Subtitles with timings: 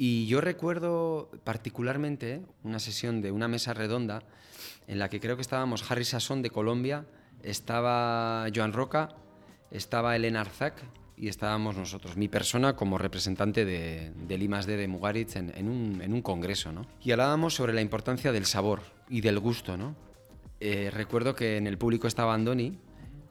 [0.00, 4.22] Y yo recuerdo particularmente una sesión de una mesa redonda
[4.86, 7.04] en la que creo que estábamos Harry Sasson de Colombia,
[7.42, 9.08] estaba Joan Roca,
[9.72, 10.84] estaba Elena Arzac
[11.16, 14.76] y estábamos nosotros, mi persona como representante de, del I+.D.
[14.76, 16.86] de Mugaritz en, en, un, en, un, congreso, ¿no?
[17.02, 19.96] Y hablábamos sobre la importancia del sabor y del gusto, ¿no?
[20.60, 22.78] Eh, recuerdo que en el público estaba Andoni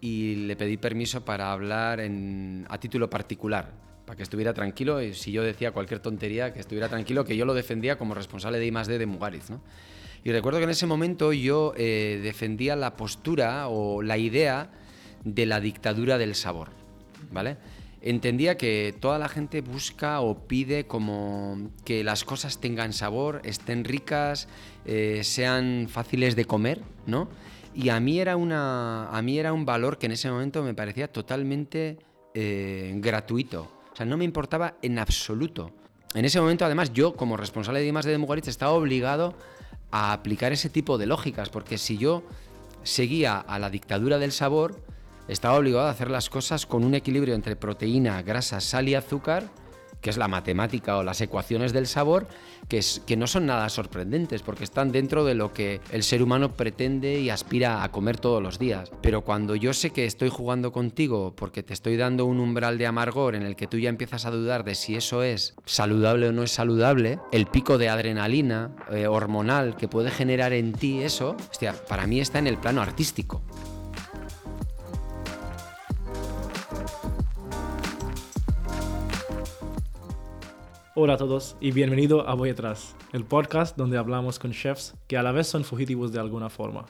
[0.02, 5.14] y le pedí permiso para hablar en, a título particular, para que estuviera tranquilo y
[5.14, 8.66] si yo decía cualquier tontería, que estuviera tranquilo, que yo lo defendía como responsable de
[8.66, 8.98] I+.D.
[8.98, 9.62] de Mugaritz, ¿no?
[10.24, 14.72] Y recuerdo que en ese momento yo eh, defendía la postura o la idea
[15.26, 16.70] de la dictadura del sabor,
[17.32, 17.58] ¿vale?
[18.02, 23.84] entendía que toda la gente busca o pide como que las cosas tengan sabor, estén
[23.84, 24.48] ricas,
[24.86, 27.28] eh, sean fáciles de comer, ¿no?
[27.74, 30.74] Y a mí, era una, a mí era un valor que en ese momento me
[30.74, 31.98] parecía totalmente
[32.34, 33.77] eh, gratuito.
[33.98, 35.72] O sea, no me importaba en absoluto.
[36.14, 39.34] En ese momento, además, yo como responsable de I+D de Mugaritz estaba obligado
[39.90, 42.22] a aplicar ese tipo de lógicas, porque si yo
[42.84, 44.80] seguía a la dictadura del sabor,
[45.28, 49.50] estaba obligado a hacer las cosas con un equilibrio entre proteína, grasa, sal y azúcar,
[50.02, 52.28] que es la matemática o las ecuaciones del sabor,
[52.68, 56.22] que, es, que no son nada sorprendentes, porque están dentro de lo que el ser
[56.22, 58.92] humano pretende y aspira a comer todos los días.
[59.02, 62.88] Pero cuando yo sé que estoy jugando contigo porque te estoy dando un umbral de
[62.88, 66.32] amargor en el que tú ya empiezas a dudar de si eso es saludable o
[66.32, 71.36] no es saludable, el pico de adrenalina eh, hormonal que puede generar en ti eso,
[71.88, 73.42] para mí está en el plano artístico.
[81.00, 85.16] Hola a todos y bienvenido a Voy Atrás, el podcast donde hablamos con chefs que
[85.16, 86.88] a la vez son fugitivos de alguna forma.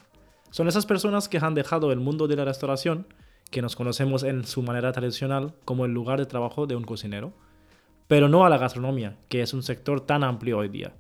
[0.50, 3.06] Son esas personas que han dejado el mundo de la restauración,
[3.52, 7.34] que nos conocemos en su manera tradicional como el lugar de trabajo de un cocinero,
[8.08, 10.94] pero no a la gastronomía, que es un sector tan amplio hoy día.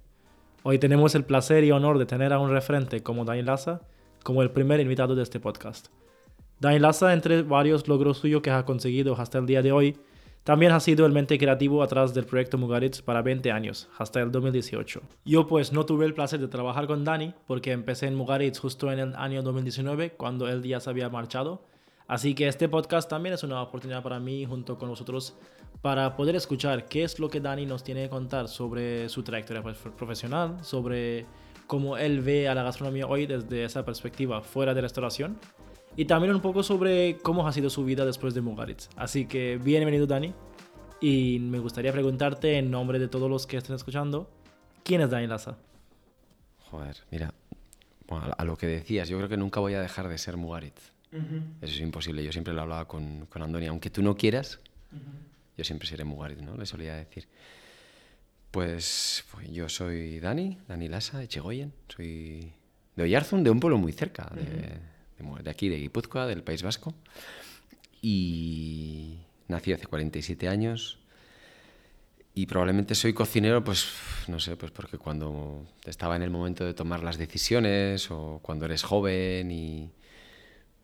[0.63, 3.83] Hoy tenemos el placer y honor de tener a un referente como Dani Laza
[4.21, 5.87] como el primer invitado de este podcast.
[6.59, 9.97] Dani Laza, entre varios logros suyos que ha conseguido hasta el día de hoy,
[10.47, 14.31] también ha sido el mente creativo atrás del proyecto Mugaritz para 20 años, hasta el
[14.31, 15.01] 2018.
[15.25, 18.89] Yo pues no tuve el placer de trabajar con Dani porque empecé en Mugaritz justo
[18.89, 21.65] en el año 2019 cuando él ya se había marchado.
[22.07, 25.35] Así que este podcast también es una oportunidad para mí junto con vosotros
[25.81, 29.61] para poder escuchar qué es lo que Dani nos tiene que contar sobre su trayectoria
[29.97, 31.25] profesional, sobre
[31.67, 35.39] cómo él ve a la gastronomía hoy desde esa perspectiva fuera de restauración
[35.97, 38.87] y también un poco sobre cómo ha sido su vida después de Mugaritz.
[38.95, 40.33] Así que bienvenido Dani
[41.01, 44.29] y me gustaría preguntarte en nombre de todos los que estén escuchando,
[44.83, 45.57] ¿quién es Dani Laza?
[46.69, 47.33] Joder, mira,
[48.37, 50.93] a lo que decías, yo creo que nunca voy a dejar de ser Mugaritz.
[51.11, 54.59] Eso es imposible, yo siempre lo hablaba con, con Andoni, aunque tú no quieras,
[55.57, 56.55] yo siempre seré Mugaritz, ¿no?
[56.55, 57.27] Le solía decir.
[58.51, 62.53] Pues, pues, yo soy Dani, Dani Lasa, Echegoyen, soy
[62.95, 64.79] de Oyarzun, de un pueblo muy cerca, de,
[65.43, 66.93] de aquí, de Guipúzcoa, del País Vasco.
[68.01, 69.17] Y
[69.47, 70.99] nací hace 47 años.
[72.33, 73.87] Y probablemente soy cocinero, pues
[74.27, 78.65] no sé, pues porque cuando estaba en el momento de tomar las decisiones o cuando
[78.65, 79.89] eres joven y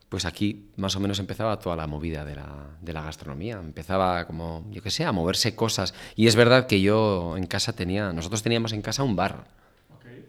[0.08, 3.54] pues aquí más o menos empezaba toda la movida de la, de la gastronomía.
[3.54, 5.94] Empezaba como, yo qué sé, a moverse cosas.
[6.16, 9.46] Y es verdad que yo en casa tenía, nosotros teníamos en casa un bar,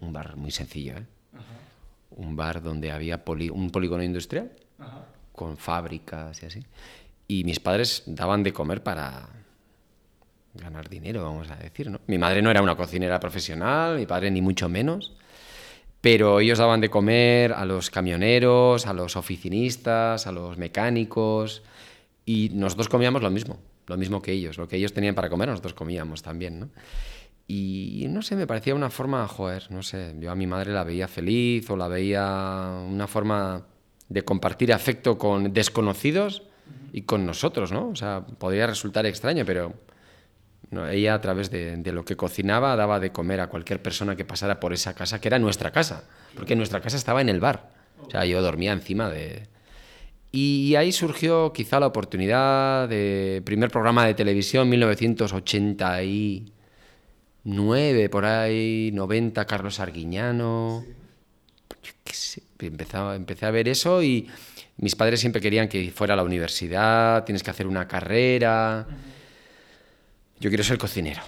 [0.01, 1.05] un bar muy sencillo, ¿eh?
[2.15, 4.51] Un bar donde había un polígono industrial
[5.31, 6.65] con fábricas y así.
[7.27, 9.27] Y mis padres daban de comer para
[10.53, 11.89] ganar dinero, vamos a decir.
[11.89, 11.99] ¿no?
[12.07, 15.13] Mi madre no era una cocinera profesional, mi padre ni mucho menos,
[16.01, 21.63] pero ellos daban de comer a los camioneros, a los oficinistas, a los mecánicos,
[22.25, 24.57] y nosotros comíamos lo mismo, lo mismo que ellos.
[24.57, 26.59] Lo que ellos tenían para comer, nosotros comíamos también.
[26.59, 26.69] ¿no?
[27.47, 30.83] Y no sé, me parecía una forma, joder, no sé, yo a mi madre la
[30.83, 33.67] veía feliz o la veía una forma
[34.09, 36.43] de compartir afecto con desconocidos
[36.91, 37.89] y con nosotros, ¿no?
[37.89, 39.73] O sea, podría resultar extraño, pero
[40.89, 44.25] ella a través de, de, lo que cocinaba daba de comer a cualquier persona que
[44.25, 46.05] pasara por esa casa, que era nuestra casa,
[46.35, 47.69] porque nuestra casa estaba en el bar.
[48.05, 49.47] O sea, yo dormía encima de...
[50.31, 56.51] Y ahí surgió quizá la oportunidad de primer programa de televisión, 1980 y
[57.45, 60.83] 9, por ahí, 90, Carlos Arguiñano.
[62.59, 64.27] Empezaba, empecé a ver eso y
[64.77, 68.87] mis padres siempre querían que fuera a la universidad, tienes que hacer una carrera.
[70.39, 71.21] Yo quiero ser cocinero.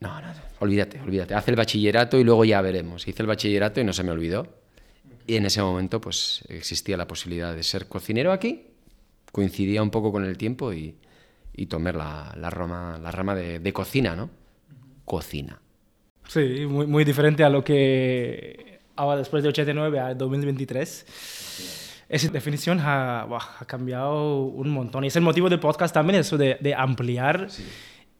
[0.00, 1.34] No, no, olvídate, olvídate.
[1.34, 3.08] Haz el bachillerato y luego ya veremos.
[3.08, 4.54] Hice el bachillerato y no se me olvidó.
[5.26, 8.66] Y en ese momento pues existía la posibilidad de ser cocinero aquí.
[9.32, 10.96] Coincidía un poco con el tiempo y,
[11.54, 14.39] y tomé la, la, rama, la rama de, de cocina, ¿no?
[15.10, 15.60] Cocina.
[16.28, 22.06] Sí, muy, muy diferente a lo que ahora después de 89 a 2023.
[22.08, 25.02] Esa definición ha, ha, cambiado un montón.
[25.02, 27.48] Y es el motivo del podcast también, eso de, de ampliar.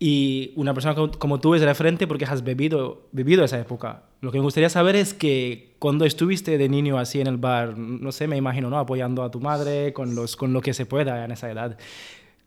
[0.01, 4.05] Y una persona como, tú es referente porque has bebido, vivido esa época.
[4.21, 7.79] Lo que me gustaría saber es que cuando estuviste de niño así en el bar,
[7.79, 8.79] no sé, me imagino, ¿no?
[8.79, 11.77] Apoyando a tu madre con, los, con lo que se pueda en esa edad.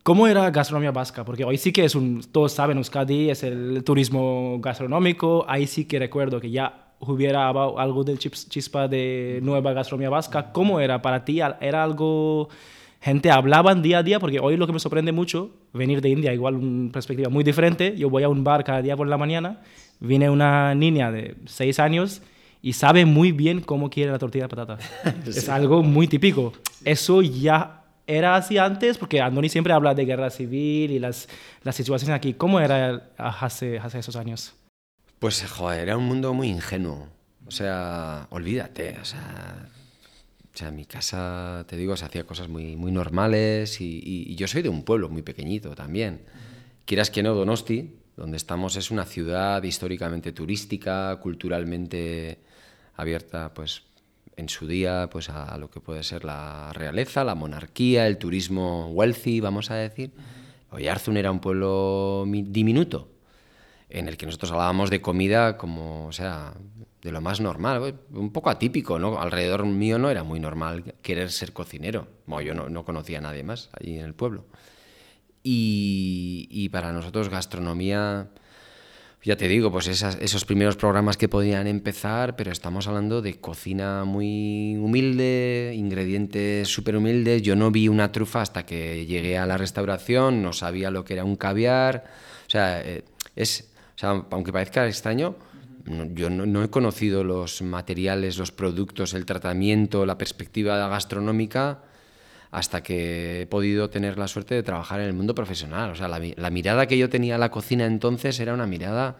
[0.03, 1.23] ¿Cómo era gastronomía vasca?
[1.23, 5.85] Porque hoy sí que es un, todos saben, Euskadi es el turismo gastronómico, ahí sí
[5.85, 10.51] que recuerdo que ya hubiera algo del chispa de nueva gastronomía vasca.
[10.51, 11.39] ¿Cómo era para ti?
[11.39, 12.49] ¿Era algo,
[12.99, 14.19] gente hablaban día a día?
[14.19, 17.95] Porque hoy lo que me sorprende mucho, venir de India, igual una perspectiva muy diferente,
[17.95, 19.61] yo voy a un bar cada día por la mañana,
[20.01, 22.21] viene una niña de seis años
[22.61, 24.77] y sabe muy bien cómo quiere la tortilla de patata.
[25.25, 26.51] Es algo muy típico.
[26.83, 31.27] Eso ya era así antes, porque Andoni siempre habla de guerra civil y las,
[31.63, 32.33] las situaciones aquí.
[32.33, 34.53] ¿Cómo era hace, hace esos años?
[35.19, 37.07] Pues, joder, era un mundo muy ingenuo.
[37.45, 43.81] O sea, olvídate, o sea, mi casa, te digo, se hacía cosas muy, muy normales
[43.81, 46.21] y, y, yo soy de un pueblo muy pequeñito también.
[46.85, 52.39] Quieras que no, Donosti, donde estamos, es una ciudad históricamente turística, culturalmente
[52.95, 53.83] abierta, pues
[54.37, 58.87] en su día pues a lo que puede ser la realeza, la monarquía, el turismo
[58.87, 60.11] wealthy, vamos a decir.
[60.71, 63.09] Oyarzun era un pueblo diminuto
[63.89, 66.53] en el que nosotros hablábamos de comida como, o sea,
[67.01, 69.19] de lo más normal, un poco atípico, ¿no?
[69.19, 72.07] Alrededor mío no era muy normal querer ser cocinero.
[72.25, 74.45] Bueno, yo no, no conocía a nadie más allí en el pueblo.
[75.43, 78.29] Y para nosotros gastronomía
[79.23, 84.03] ya te digo, pues esos primeros programas que podían empezar, pero estamos hablando de cocina
[84.03, 87.41] muy humilde, ingredientes súper humildes.
[87.41, 91.13] Yo no vi una trufa hasta que llegué a la restauración, no sabía lo que
[91.13, 92.03] era un caviar.
[92.47, 93.05] O sea, eh,
[93.35, 93.71] es,
[94.01, 95.37] aunque parezca extraño,
[96.13, 101.83] yo no, he conocido los materiales, los productos, el tratamiento, la perspectiva gastronómica
[102.53, 105.89] hasta que he podido tener la suerte de trabajar en el mundo profesional.
[105.89, 109.17] O sea, la, mirada que yo tenía a la cocina entonces era una mirada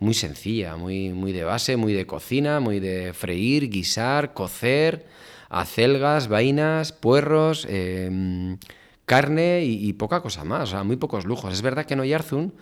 [0.00, 5.06] muy sencilla, muy, muy de base, muy de cocina, muy de freír, guisar, cocer,
[5.50, 8.58] acelgas, vainas, puerros, em,
[9.04, 11.52] carne y, poca cosa más, o sea, muy pocos lujos.
[11.52, 12.54] Es verdad que en Oyarzún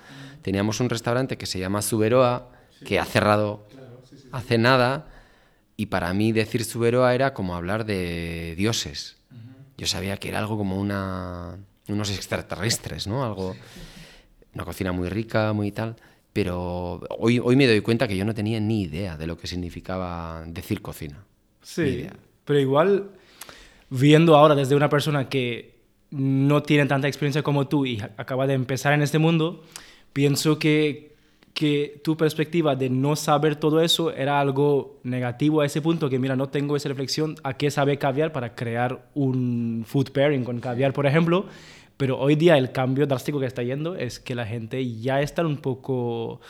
[0.43, 2.50] teníamos un restaurante que se llama Zuberoa,
[2.85, 3.67] que ha cerrado
[4.31, 5.06] hace nada,
[5.79, 9.22] y para mí decir Zuberoa era como hablar de dioses
[9.82, 11.58] yo sabía que era algo como una,
[11.88, 13.25] unos extraterrestres, ¿no?
[13.25, 13.56] Algo,
[14.55, 15.96] una cocina muy rica, muy tal.
[16.32, 19.49] Pero hoy, hoy me doy cuenta que yo no tenía ni idea de lo que
[19.49, 21.25] significaba decir cocina.
[21.62, 22.06] Sí,
[22.44, 23.11] pero igual,
[23.90, 25.75] viendo ahora desde una persona que
[26.12, 29.64] no tiene tanta experiencia como tú y acaba de empezar en este mundo,
[30.12, 31.12] pienso que
[31.55, 36.19] que tu perspectiva de no saber todo eso era algo negativo a ese punto, que
[36.19, 40.61] mira, no tengo esa reflexión a qué sabe caviar para crear un food pairing con
[40.61, 41.47] caviar, por ejemplo,
[41.97, 45.47] pero hoy día el cambio drástico que está yendo es que la gente ya está
[45.47, 46.41] un poco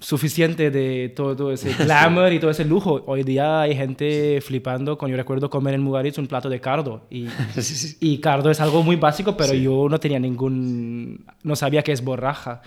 [0.00, 3.04] suficiente de todo, ese glamour y todo ese lujo.
[3.06, 7.06] Hoy día hay gente flipando con, yo recuerdo comer en Mugaritz un plato de cardo.
[7.08, 7.28] Y,
[8.00, 12.02] y cardo es algo muy básico, pero yo no tenía ningún, no sabía que es
[12.02, 12.62] borraja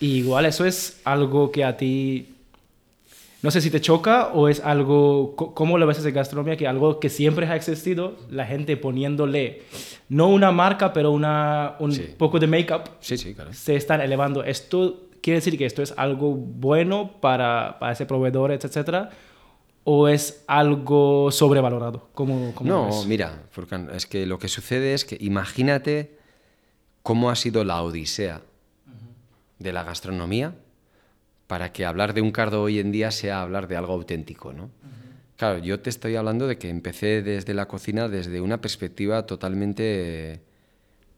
[0.00, 2.34] igual eso es algo que a ti,
[3.42, 6.56] no sé si te choca o es algo, ¿cómo lo ves esa gastronomía?
[6.56, 9.62] Que algo que siempre ha existido, la gente poniéndole,
[10.08, 13.52] no una marca, pero una, un poco de make-up, sí, sí, claro.
[13.52, 14.44] se están elevando.
[14.44, 19.10] ¿Esto quiere decir que esto es algo bueno para, para ese proveedor, etcétera?
[19.86, 22.08] ¿O es algo sobrevalorado?
[22.14, 26.16] ¿Cómo, no, mira, Furkan, es que lo que sucede es que imagínate
[27.02, 28.40] cómo ha sido la odisea
[29.64, 30.54] de la gastronomía
[31.48, 34.70] para que hablar de un cardo hoy en día sea hablar de algo auténtico, ¿no?
[35.36, 40.40] Claro, yo te estoy hablando de que empecé desde la cocina desde una perspectiva totalmente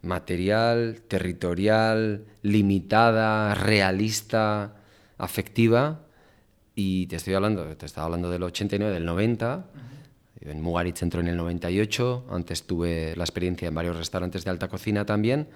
[0.00, 4.76] material, territorial, limitada, realista,
[5.18, 6.00] afectiva,
[6.74, 9.66] y te estoy hablando, te estaba hablando del 89, del 90,
[10.42, 14.68] en Mugaritz entró en el 98, antes tuve la experiencia en varios restaurantes de alta
[14.68, 15.48] cocina también,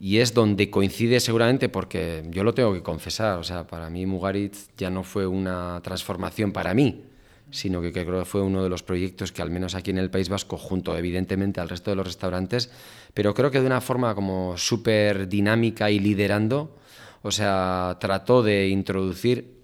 [0.00, 4.06] y es donde coincide seguramente porque yo lo tengo que confesar, o sea, para mí
[4.06, 7.04] Mugaritz ya no fue una transformación para mí,
[7.50, 10.10] sino que, creo que fue uno de los proyectos que al menos aquí en el
[10.10, 12.70] País Vasco, junto evidentemente al resto de los restaurantes,
[13.12, 16.76] pero creo que de una forma como súper dinámica y liderando,
[17.22, 19.58] o sea, trató de introducir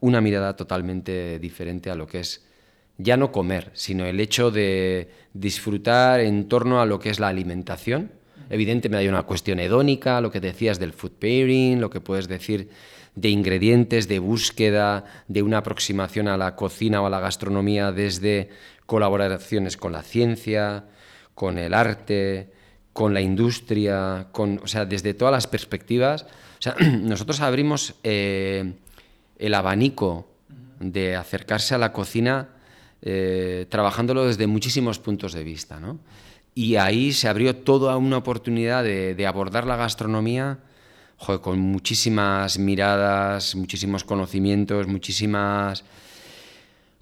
[0.00, 2.44] una mirada totalmente diferente a lo que es
[2.98, 7.28] ya no comer, sino el hecho de disfrutar en torno a lo que es la
[7.28, 8.10] alimentación
[8.54, 12.70] Evidentemente hay una cuestión hedónica, lo que decías del food pairing, lo que puedes decir
[13.16, 18.50] de ingredientes, de búsqueda, de una aproximación a la cocina o a la gastronomía desde
[18.86, 20.84] colaboraciones con la ciencia,
[21.34, 22.52] con el arte,
[22.92, 26.22] con la industria, con, o sea, desde todas las perspectivas.
[26.22, 28.72] O sea, nosotros abrimos eh,
[29.36, 30.28] el abanico
[30.78, 32.50] de acercarse a la cocina
[33.02, 35.80] eh, trabajándolo desde muchísimos puntos de vista.
[35.80, 35.98] ¿no?
[36.54, 40.58] Y ahí se abrió toda una oportunidad de, abordar la gastronomía
[41.40, 45.84] con muchísimas miradas, muchísimos conocimientos, muchísimas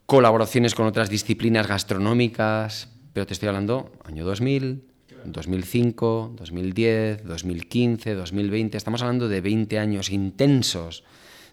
[0.07, 4.85] colaboraciones con otras disciplinas gastronómicas, pero te estoy hablando año 2000,
[5.25, 11.05] 2005, 2010, 2015, 2020, estamos hablando de 20 años intensos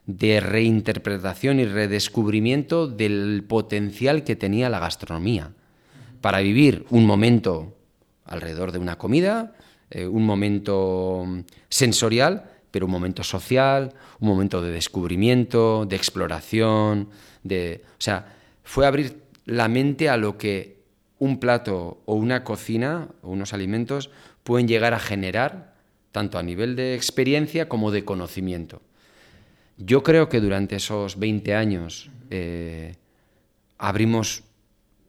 [0.06, 5.52] de reinterpretación y redescubrimiento del potencial que tenía la gastronomía
[6.22, 7.79] para vivir un momento
[8.30, 9.54] alrededor de una comida,
[9.90, 11.26] eh, un momento
[11.68, 17.10] sensorial, pero un momento social, un momento de descubrimiento, de exploración,
[17.44, 18.34] de, o sea,
[18.64, 20.78] fue abrir la mente a lo que
[21.18, 24.12] un plato o una cocina o unos alimentos
[24.44, 25.74] pueden llegar a generar,
[26.12, 28.82] tanto a nivel de experiencia como de conocimiento.
[29.78, 32.96] Yo creo que durante esos 20 años eh,
[33.78, 34.44] abrimos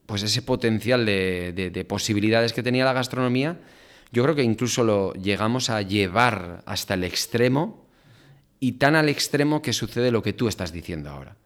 [0.05, 3.59] pues ese potencial de, posibilidades que tenía la gastronomía,
[4.11, 7.85] yo creo que incluso lo llegamos a llevar hasta el extremo
[8.59, 11.37] y tan al extremo que sucede lo que tú estás diciendo ahora.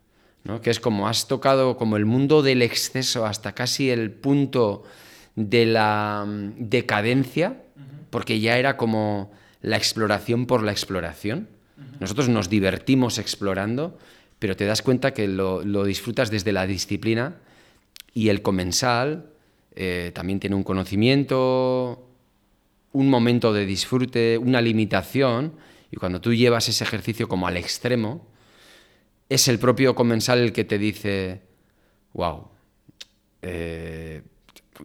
[0.43, 0.61] ¿no?
[0.61, 4.83] Que es como has tocado como el mundo del exceso hasta casi el punto
[5.35, 7.61] de la mm, decadencia,
[8.09, 9.31] porque ya era como
[9.61, 11.49] la exploración por la exploración.
[11.99, 13.97] Nosotros nos divertimos explorando,
[14.39, 17.35] pero te das cuenta que lo, lo disfrutas desde la disciplina
[18.15, 19.29] y el comensal
[19.75, 22.07] eh, también tiene un conocimiento,
[22.93, 25.53] un momento de disfrute, una limitación,
[25.91, 28.25] y cuando tú llevas ese ejercicio como al extremo,
[29.27, 31.41] es el propio comensal el que te dice,
[32.13, 32.47] wow,
[33.41, 34.23] eh,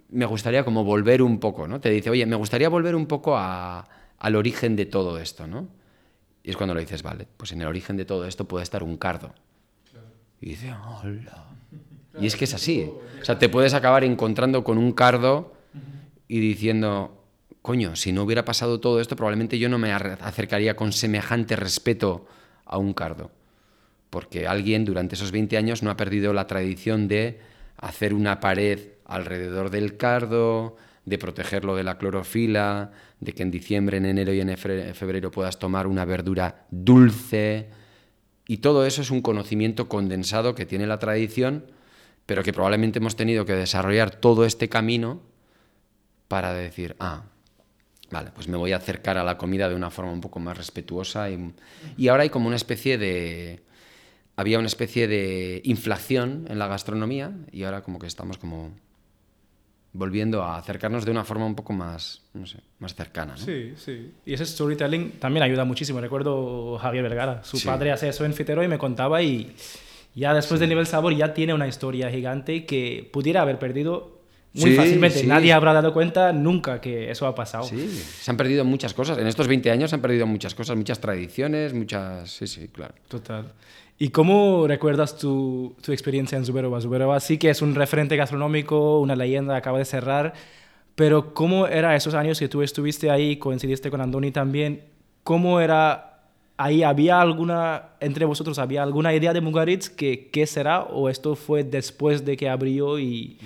[0.09, 1.81] me gustaría como volver un poco, ¿no?
[1.81, 5.69] Te dice, oye, me gustaría volver un poco al origen de todo esto, ¿no?
[6.43, 8.83] Y es cuando le dices, vale, pues en el origen de todo esto puede estar
[8.83, 9.33] un cardo.
[10.41, 11.50] Y dice, hola.
[12.19, 12.91] Y es que es así.
[13.21, 15.53] O sea, te puedes acabar encontrando con un cardo
[16.29, 17.25] y diciendo,
[17.63, 22.27] coño, si no hubiera pasado todo esto, probablemente yo no me acercaría con semejante respeto
[22.65, 23.31] a un cardo.
[24.11, 27.41] Porque alguien durante esos 20 años no ha perdido la tradición de
[27.77, 33.99] hacer una pared alrededor del cardo, de protegerlo de la clorofila, de que en diciembre,
[33.99, 37.69] en enero y en febrero puedas tomar una verdura dulce.
[38.47, 41.65] Y todo eso es un conocimiento condensado que tiene la tradición
[42.31, 45.21] pero que probablemente hemos tenido que desarrollar todo este camino
[46.29, 47.25] para decir, ah,
[48.09, 50.57] vale, pues me voy a acercar a la comida de una forma un poco más
[50.57, 53.65] respetuosa y, ahora hay como una especie de...
[54.37, 58.77] Había una especie de inflación en la gastronomía y ahora como que estamos como
[59.93, 63.37] volviendo a acercarnos de una forma un poco más, no sé, más cercana.
[63.39, 64.15] Sí, sí.
[64.25, 66.01] Y ese storytelling también ayuda muchísimo.
[66.01, 69.53] Recuerdo Javier Vergara, su padre hace eso en Fitero y me contaba y
[70.15, 74.21] ya después del nivel sabor ya tiene una historia gigante que pudiera haber perdido
[74.53, 75.25] muy fácilmente.
[75.25, 77.65] Nadie habrá dado cuenta nunca que eso ha pasado.
[77.65, 79.19] Sí, se han perdido muchas cosas.
[79.19, 82.31] En estos 20 años se han perdido muchas cosas, muchas tradiciones, muchas...
[82.31, 82.95] Sí, sí, claro.
[83.09, 83.53] Total.
[83.99, 86.81] ¿Y cómo recuerdas tu, tu experiencia en Zuberova?
[86.81, 90.33] Zuberova sí que es un referente gastronómico, una leyenda, acaba de cerrar,
[90.97, 94.85] pero ¿cómo era esos años que tú estuviste ahí, coincidiste con Andoni también?
[95.23, 96.10] ¿Cómo era
[96.61, 101.35] ahí había alguna, entre vosotros, había alguna idea de Mugaritz que qué será o esto
[101.35, 103.39] fue después de que abrió y,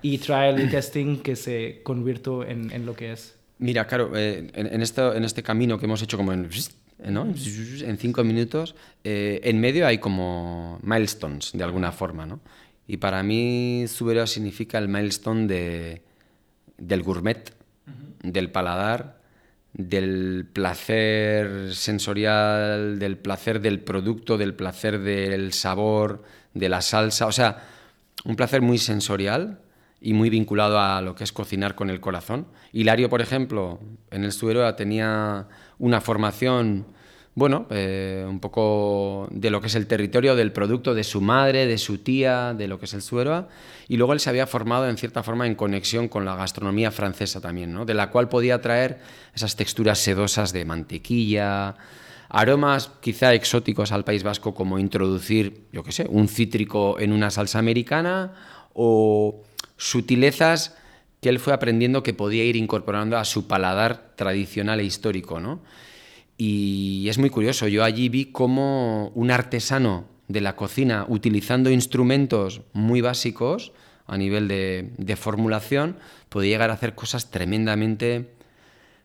[0.00, 3.36] y trial y testing que se convirtió en, en lo que es?
[3.58, 6.48] Mira, claro, eh, en, esto, en este camino que hemos hecho como en,
[7.10, 7.24] ¿no?
[7.26, 8.74] en cinco minutos,
[9.04, 12.40] eh, en medio hay como milestones de alguna forma, ¿no?
[12.88, 16.02] Y para mí Subero significa el milestone de,
[16.78, 17.54] del gourmet,
[18.22, 19.21] del paladar,
[19.74, 26.22] del placer sensorial, del placer del producto, del placer del sabor,
[26.54, 27.64] de la salsa, o sea,
[28.24, 29.60] un placer muy sensorial
[30.00, 32.46] y muy vinculado a lo que es cocinar con el corazón.
[32.72, 35.46] Hilario, por ejemplo, en el Suero tenía
[35.78, 36.86] una formación
[37.34, 41.66] bueno, eh, un poco de lo que es el territorio del producto de su madre,
[41.66, 43.48] de su tía, de lo que es el suero.
[43.88, 47.40] Y luego él se había formado en cierta forma en conexión con la gastronomía francesa
[47.40, 47.86] también, ¿no?
[47.86, 49.00] de la cual podía traer
[49.34, 51.74] esas texturas sedosas de mantequilla,
[52.28, 57.30] aromas quizá exóticos al País Vasco como introducir, yo qué sé, un cítrico en una
[57.30, 58.34] salsa americana
[58.74, 59.42] o
[59.78, 60.76] sutilezas
[61.22, 65.60] que él fue aprendiendo que podía ir incorporando a su paladar tradicional e histórico, ¿no?
[66.44, 72.62] Y es muy curioso, yo allí vi cómo un artesano de la cocina, utilizando instrumentos
[72.72, 73.70] muy básicos
[74.08, 78.30] a nivel de, formulación, podía llegar a hacer cosas tremendamente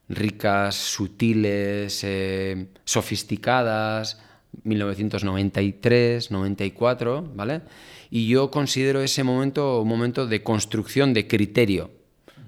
[0.10, 4.20] ricas, sutiles, eh, sofisticadas,
[4.64, 7.62] 1993, 94, ¿vale?
[8.10, 11.92] Y yo considero ese momento un momento de construcción de criterio,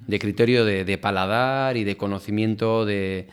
[0.08, 3.27] de criterio de, paladar y de conocimiento de,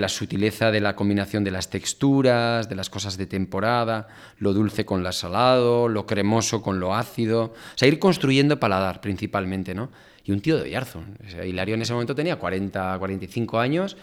[0.00, 4.08] la sutileza de la combinación de las texturas, de las cosas de temporada,
[4.38, 7.44] lo dulce con lo salado, lo cremoso con lo ácido.
[7.44, 9.90] O sea, ir construyendo paladar principalmente, ¿no?
[10.24, 11.18] Y un tío de Oyarzún.
[11.44, 13.96] Hilario en ese momento tenía 40, 45 años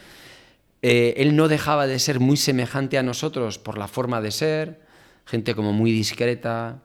[0.82, 4.80] eh, él no dejaba de ser muy semejante a nosotros por la forma de ser,
[5.26, 6.80] gente como muy discreta,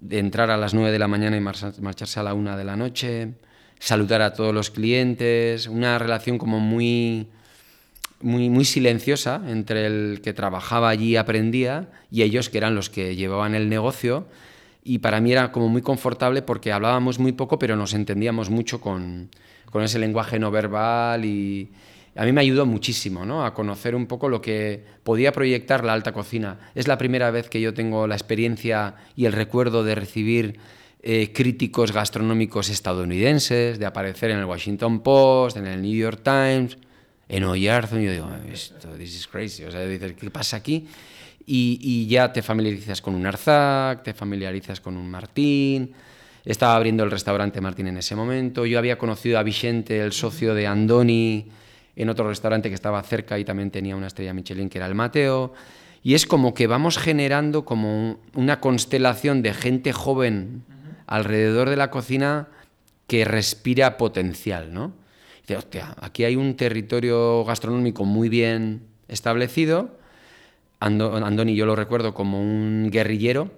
[0.00, 2.76] de entrar a las 9 de la mañana y marcharse a la 1 de la
[2.76, 3.34] noche,
[3.78, 7.28] saludar a todos los clientes, una relación como muy,
[8.20, 13.16] muy, silenciosa entre el que trabajaba allí y aprendía y ellos que eran los que
[13.16, 14.26] llevaban el negocio.
[14.82, 18.80] Y para mí era como muy confortable porque hablábamos muy poco, pero nos entendíamos mucho
[18.80, 19.30] con,
[19.70, 21.70] con ese lenguaje no verbal y,
[22.18, 23.46] a mí me ayudó muchísimo ¿no?
[23.46, 26.58] a conocer un poco lo que podía proyectar la alta cocina.
[26.74, 30.58] Es la primera vez que yo tengo la experiencia y el recuerdo de recibir
[31.00, 36.76] eh, críticos gastronómicos estadounidenses, de aparecer en el Washington Post, en el New York Times,
[37.28, 38.02] en Oyarzún.
[38.02, 39.64] Yo digo, esto, this is crazy.
[39.64, 40.88] O sea, dices, ¿qué pasa aquí?
[41.46, 45.92] Y, y, ya te familiarizas con un Arzac, te familiarizas con un Martín.
[46.44, 48.66] Estaba abriendo el restaurante Martín en ese momento.
[48.66, 51.46] Yo había conocido a Vicente, el socio de Andoni,
[51.96, 54.94] en otro restaurante que estaba cerca y también tenía una estrella Michelin, que era el
[54.94, 55.52] Mateo.
[56.02, 60.62] Y es como que vamos generando como una constelación de gente joven
[61.06, 62.48] alrededor de la cocina
[63.06, 64.92] que respira potencial, ¿no?
[65.48, 69.96] Dice, hostia, aquí hay un territorio gastronómico muy bien establecido.
[70.78, 73.50] Andoni yo lo recuerdo como un guerrillero,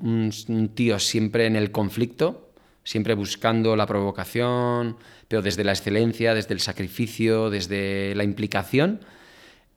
[0.00, 2.50] un tío siempre en el conflicto,
[2.82, 4.96] siempre buscando la provocación,
[5.28, 8.98] pero desde la excelencia, desde el sacrificio, desde la implicación.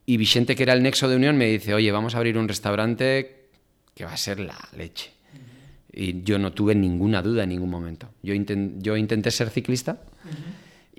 [0.08, 2.48] Y Vicente, que era el nexo de unión, me dice, oye, vamos a abrir un
[2.48, 3.50] restaurante
[3.94, 5.12] que va a ser la leche.
[5.94, 8.10] Y yo no tuve ninguna duda en ningún momento.
[8.24, 10.02] Yo, yo intenté ser ciclista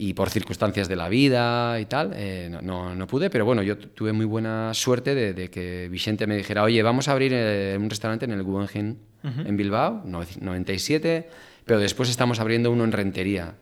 [0.02, 3.78] y por circunstancias de la vida y tal, eh, no, no, pude, pero bueno, yo
[3.78, 7.88] tuve muy buena suerte de, que Vicente me dijera, oye, vamos a abrir eh, un
[7.88, 11.28] restaurante en el Guggenheim en Bilbao, 97
[11.64, 13.54] pero después estamos abriendo uno en Rentería.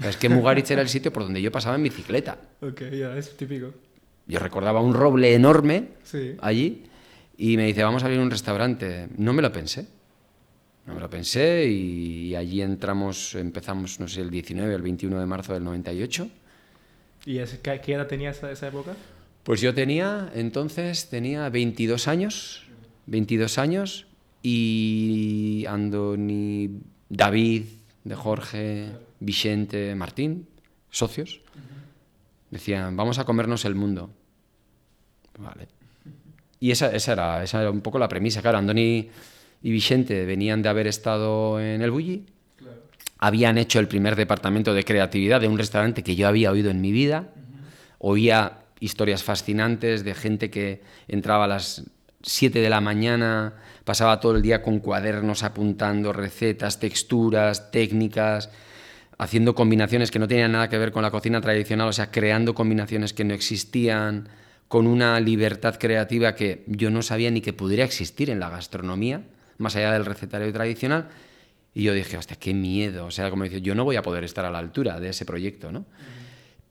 [0.00, 2.38] Es que Mugaritz era el sitio por donde yo pasaba en bicicleta.
[2.60, 3.74] Ok, ya, es típico.
[4.28, 5.88] Yo recordaba un roble enorme
[6.40, 6.84] allí
[7.36, 9.08] y me dice, vamos a abrir un restaurante.
[9.16, 9.88] No me lo pensé.
[10.86, 15.20] No me lo pensé y allí entramos, empezamos, no sé, el 19 o el 21
[15.20, 16.28] de marzo del 98.
[17.24, 18.96] ¿Y qué edad tenías esa, esa época?
[19.44, 22.64] Pues yo tenía, entonces, tenía 22 años,
[23.06, 24.06] 22 años
[24.42, 27.64] y Andoni David,
[28.04, 28.88] de Jorge,
[29.20, 30.48] Vicente, Martín,
[30.90, 31.40] socios,
[32.50, 34.10] decían, vamos a comernos el mundo.
[35.38, 35.68] Vale.
[36.60, 38.42] Y esa, era, esa era un poco la premisa.
[38.42, 39.08] Claro, Andoni
[39.62, 42.26] y Vicente venían de haber estado en el Bulli,
[43.18, 46.80] habían hecho el primer departamento de creatividad de un restaurante que yo había oído en
[46.80, 47.28] mi vida,
[47.98, 51.84] oía historias fascinantes de gente que entraba a las
[52.22, 58.50] 7 de la mañana, pasaba todo el día con cuadernos apuntando recetas, texturas, técnicas,
[59.18, 62.54] haciendo combinaciones que no tenían nada que ver con la cocina tradicional, o sea, creando
[62.54, 64.28] combinaciones que no existían,
[64.66, 69.22] con una libertad creativa que yo no sabía ni que pudiera existir en la gastronomía,
[69.62, 71.08] más allá del recetario tradicional.
[71.74, 73.06] Y yo dije, hostia, qué miedo.
[73.06, 75.24] O sea, como dice, yo no voy a poder estar a la altura de ese
[75.24, 75.86] proyecto, ¿no?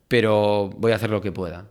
[0.08, 1.68] Pero voy a hacer lo que pueda.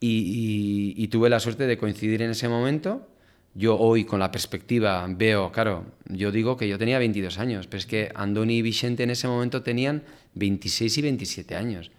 [0.00, 3.10] y, tuve la suerte de coincidir en ese momento
[3.54, 7.78] yo hoy con la perspectiva veo, claro, yo digo que yo tenía 22 años, pero
[7.78, 11.90] es que Andoni y Vicente en ese momento tenían 26 y 27 años.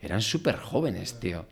[0.00, 1.46] Eran súper jóvenes, tío.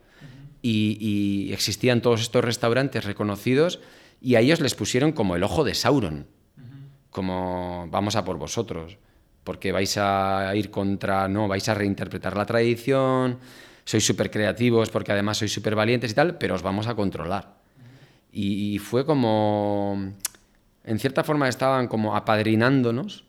[0.62, 3.80] Y, existían todos estos restaurantes reconocidos
[4.20, 6.26] y a ellos les pusieron como el ojo de Sauron,
[7.10, 8.98] como vamos a por vosotros,
[9.44, 13.38] porque vais a ir contra, no, vais a reinterpretar la tradición,
[13.84, 17.58] sois súper creativos porque además sois súper valientes y tal, pero os vamos a controlar.
[18.32, 19.98] Y, fue como,
[20.84, 23.24] en cierta forma estaban como apadrinándonos,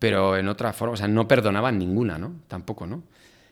[0.00, 2.42] pero en otra forma, o sea, no perdonaban ninguna, ¿no?
[2.48, 3.04] Tampoco, ¿no?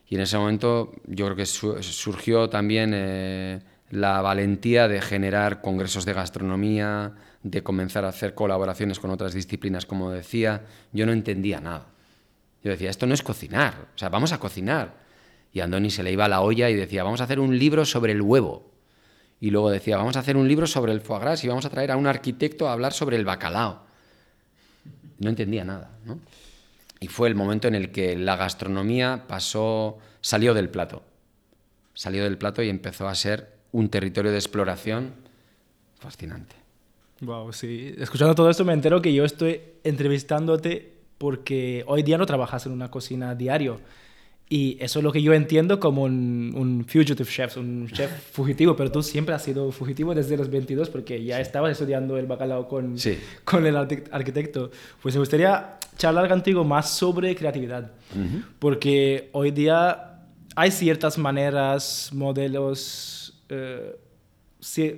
[0.08, 6.04] Y en ese momento yo creo que surgió también eh, la valentía de generar congresos
[6.04, 10.66] de gastronomía, de comenzar a hacer colaboraciones con otras disciplinas, como decía.
[10.92, 11.86] Yo no entendía nada.
[12.62, 14.94] Yo decía, esto no es cocinar, o sea, vamos a cocinar.
[15.52, 17.84] Y a Andoni se le iba la olla y decía, vamos a hacer un libro
[17.84, 18.70] sobre el huevo.
[19.40, 21.70] Y luego decía, vamos a hacer un libro sobre el foie gras y vamos a
[21.70, 23.82] traer a un arquitecto a hablar sobre el bacalao.
[25.18, 26.20] No entendía nada, ¿no?
[27.00, 31.02] Y fue el momento en el que la gastronomía pasó, salió del plato.
[31.94, 35.14] Salió del plato y empezó a ser un territorio de exploración
[35.98, 36.59] fascinante.
[37.20, 37.94] Wow, sí.
[37.98, 42.72] Escuchando todo esto me entero que yo estoy entrevistándote porque hoy día no trabajas en
[42.72, 43.80] una cocina diario.
[44.52, 48.74] Y eso es lo que yo entiendo como un, un fugitive chef, un chef fugitivo,
[48.74, 52.66] pero tú siempre has sido fugitivo desde los 22 porque ya estabas estudiando el bacalao
[52.66, 52.96] con,
[53.44, 54.72] con el arquitecto.
[55.00, 57.92] Pues me gustaría charlar contigo más sobre creatividad,
[58.58, 60.24] porque hoy día
[60.56, 63.94] hay ciertas maneras, modelos, eh,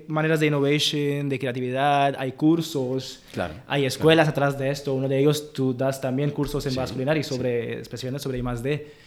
[0.08, 4.94] maneras de innovation, de creatividad, hay cursos, claro, hay escuelas atrás de esto.
[4.94, 6.78] Uno de ellos tú das también cursos en sí,
[7.18, 9.02] y sobre, especialmente sobre I+.D.,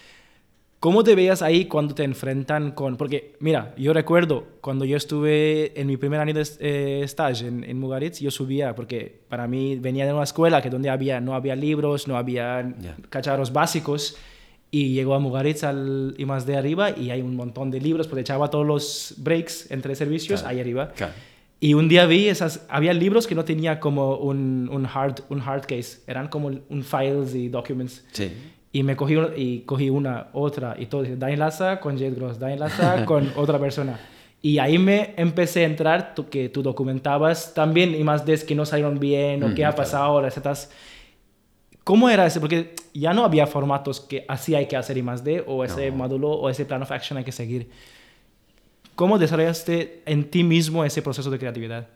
[0.85, 2.95] ¿Cómo te veías ahí cuando te enfrentan con...?
[2.95, 7.63] Porque, mira, yo recuerdo cuando yo estuve en mi primer año de eh, stage en,
[7.63, 11.33] en, Mugaritz, yo subía, porque para mí venía de una escuela que donde había, no
[11.33, 12.71] había libros, no había
[13.09, 14.15] cacharros básicos,
[14.71, 18.07] y llegó a Mugaritz al y más de arriba y hay un montón de libros,
[18.07, 20.91] porque echaba todos los breaks entre servicios ahí arriba.
[21.59, 25.41] Y un día vi esas, había libros que no tenía como un, un, hard, un
[25.41, 28.05] hard case, eran como un files y documents.
[28.11, 28.31] Sí.
[28.71, 32.51] Y me cogí, y cogí una, otra, y todo, da enlaza con Jet Gross, da
[32.51, 33.97] enlaza con otra persona.
[34.41, 38.53] Y ahí me empecé a entrar, tú, que tú documentabas también, y más de que
[38.53, 40.55] no salieron bien, o qué ha pasado ahora, etcétera.
[41.85, 42.39] ¿Cómo era ese?
[42.39, 45.91] Porque ya no había formatos que así hay que hacer y más de, o ese
[45.91, 47.69] módulo, o ese plan of action hay que seguir.
[48.95, 51.87] ¿Cómo desarrollaste en ti mismo ese proceso de creatividad?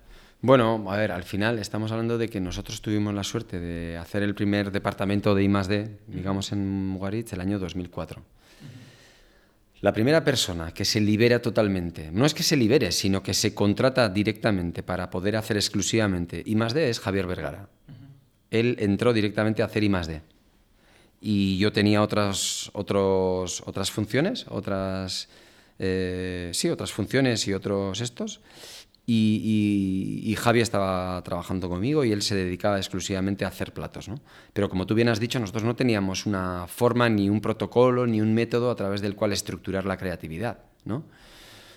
[0.42, 4.22] Bueno, a ver, al final estamos hablando de que nosotros tuvimos la suerte de hacer
[4.22, 8.22] el primer departamento de I+.D., digamos en Mugaritz, el año 2004.
[9.82, 13.56] La primera persona que se libera totalmente, no es que se libere, sino que se
[13.56, 16.90] contrata directamente para poder hacer exclusivamente I+.D.
[16.90, 17.68] es Javier Vergara.
[18.52, 20.22] Él entró directamente a hacer I+.D.
[21.22, 25.28] Y yo tenía otras, otros, otras funciones, otras,
[25.78, 28.42] eh, sí, otras funciones y otros estos.
[29.12, 34.08] Y, Javi estaba trabajando conmigo y él se dedicaba exclusivamente a hacer platos.
[34.08, 34.22] ¿no?
[34.54, 38.22] Pero como tú bien has dicho, nosotros no teníamos una forma, ni un protocolo, ni
[38.22, 40.60] un método a través del cual estructurar la creatividad.
[40.86, 41.06] ¿no?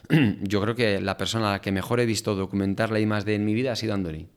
[0.42, 3.34] Yo creo que la persona a la que mejor he visto documentar la I de
[3.34, 4.28] en mi vida ha sido Andori.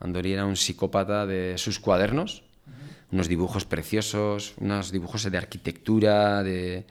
[0.00, 2.42] Andori era un psicópata de sus cuadernos,
[3.10, 6.84] unos dibujos preciosos, unos dibujos de arquitectura, de,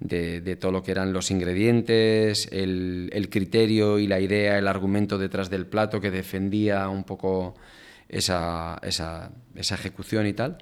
[0.00, 5.50] de, todo lo que eran los ingredientes, el, criterio y la idea, el argumento detrás
[5.50, 7.54] del plato que defendía un poco
[8.08, 10.58] esa, esa, ejecución y tal.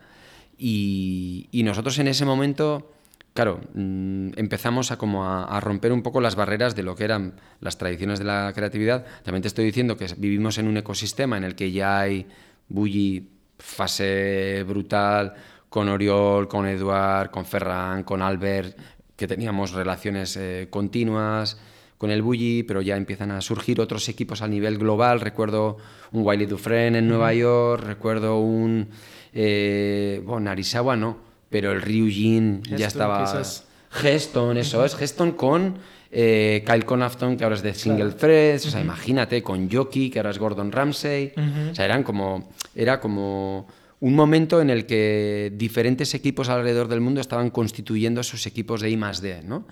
[0.59, 2.93] Y, nosotros en ese momento,
[3.39, 7.35] claro, mm, empezamos a, como a, romper un poco las barreras de lo que eran
[7.61, 9.07] las tradiciones de la creatividad.
[9.23, 12.27] También te estoy diciendo que vivimos en un ecosistema en el que ya hay
[12.69, 15.35] bully, fase brutal,
[15.69, 18.77] con Oriol, con Eduard, con Ferran, con Albert,
[19.15, 21.61] que teníamos relaciones eh, continuas
[21.97, 25.21] con el Bulli, pero ya empiezan a surgir otros equipos a nivel global.
[25.21, 25.77] Recuerdo
[26.11, 28.89] un Wiley Dufresne en Nueva York, recuerdo un...
[29.33, 33.43] Eh, bueno, Narisawa no, pero el Ryujin ya estaba...
[33.91, 35.79] Geston, eso es, Geston con
[36.11, 40.19] eh, Kyle Conafton, que ahora es de Single Threads, o sea, imagínate, con Jockey, que
[40.19, 41.33] ahora es Gordon Ramsay,
[41.71, 42.51] o sea, eran como...
[42.75, 43.67] Era como
[44.01, 48.91] un momento en el que diferentes equipos alrededor del mundo estaban constituyendo sus equipos de
[48.91, 49.67] I +D, ¿no?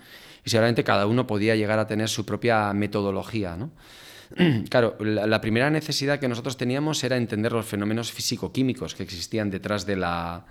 [0.44, 3.70] Y seguramente cada uno podía llegar a tener su propia metodología, ¿no?
[4.68, 9.86] Claro, la, primera necesidad que nosotros teníamos era entender los fenómenos físico-químicos que existían detrás
[9.86, 10.44] de, la,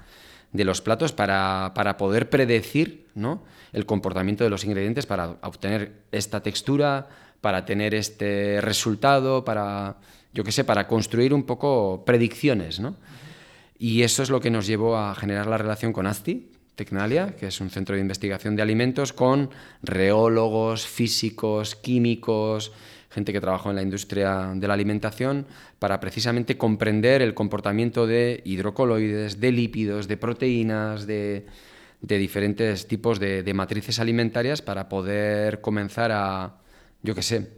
[0.56, 3.44] de los platos para, para, poder predecir ¿no?
[3.74, 7.08] el comportamiento de los ingredientes para obtener esta textura,
[7.42, 9.98] para tener este resultado, para,
[10.34, 12.96] yo qué sé, para construir un poco predicciones, ¿no?
[13.78, 17.48] Y eso es lo que nos llevó a generar la relación con ASTI, Tecnalia, que
[17.48, 19.50] es un centro de investigación de alimentos, con
[19.84, 22.72] reólogos, físicos, químicos,
[23.16, 25.48] gente que trabajó en la industria de la alimentación,
[25.80, 31.46] para precisamente comprender el comportamiento de hidrocoloides, de lípidos, de proteínas, de,
[32.02, 36.58] diferentes tipos de, de, matrices alimentarias para poder comenzar a,
[37.02, 37.50] yo qué sé,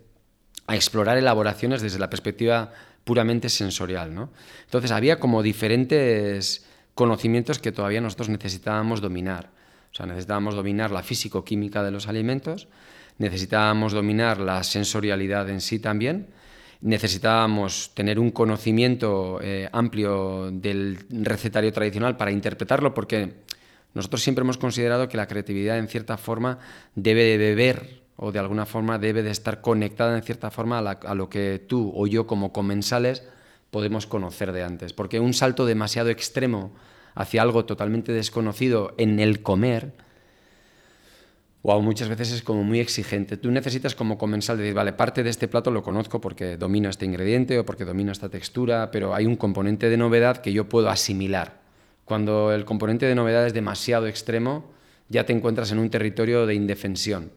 [0.67, 2.71] a explorar elaboraciones desde la perspectiva
[3.03, 4.13] puramente sensorial.
[4.13, 4.29] ¿no?
[4.65, 9.49] Entonces había como diferentes conocimientos que todavía nosotros necesitábamos dominar.
[9.91, 12.67] O sea, necesitábamos dominar la físico-química de los alimentos,
[13.17, 16.27] necesitábamos dominar la sensorialidad en sí también,
[16.81, 23.33] necesitábamos tener un conocimiento eh, amplio del recetario tradicional para interpretarlo, porque
[23.93, 26.59] nosotros siempre hemos considerado que la creatividad en cierta forma
[26.95, 31.29] debe beber o de alguna forma debe de estar conectada en cierta forma a, lo
[31.29, 33.23] que tú o yo como comensales
[33.71, 34.93] podemos conocer de antes.
[34.93, 36.73] Porque un salto demasiado extremo
[37.13, 39.93] hacia algo totalmente desconocido en el comer,
[41.63, 43.37] wow, muchas veces es como muy exigente.
[43.37, 47.05] Tú necesitas como comensal decir, vale, parte de este plato lo conozco porque domino este
[47.05, 50.89] ingrediente o porque domino esta textura, pero hay un componente de novedad que yo puedo
[50.89, 51.59] asimilar.
[52.05, 54.71] Cuando el componente de novedad es demasiado extremo,
[55.09, 57.31] ya te encuentras en un territorio de indefensión.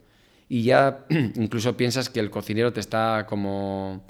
[0.49, 4.05] Y ya incluso piensas que el cocinero te está como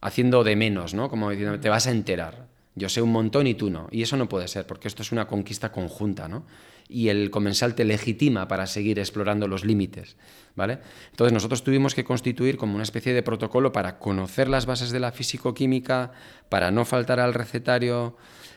[0.00, 1.08] haciendo de menos, ¿no?
[1.08, 2.46] Como diciendo, te vas a enterar.
[2.74, 3.88] Yo sé un montón y tú no.
[3.90, 6.44] Y eso no puede ser, porque esto es una conquista conjunta, ¿no?
[6.88, 10.16] Y el comensal te legitima para seguir explorando los límites,
[10.54, 10.80] ¿vale?
[11.10, 15.00] Entonces nosotros tuvimos que constituir como una especie de protocolo para conocer las bases de
[15.00, 16.12] la físico-química,
[16.48, 18.16] para no faltar al recetario,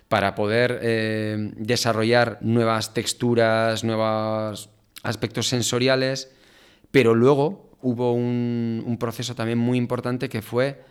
[0.09, 4.69] para poder eh, desarrollar nuevas texturas, nuevos
[5.03, 6.31] aspectos sensoriales,
[6.91, 10.83] pero luego hubo un, proceso también muy importante que fue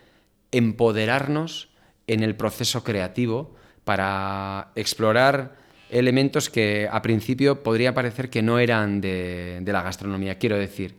[0.53, 1.71] empoderarnos
[2.07, 5.57] en el proceso creativo para explorar
[5.99, 10.39] elementos que a principio podría parecer que no eran de, de la gastronomía.
[10.39, 10.97] Quiero decir,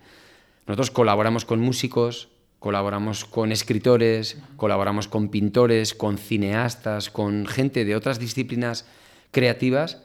[0.65, 2.29] nosotros colaboramos con músicos,
[2.59, 8.87] Colaboramos con escritores, colaboramos con pintores, con cineastas, con gente de otras disciplinas
[9.29, 10.01] creativas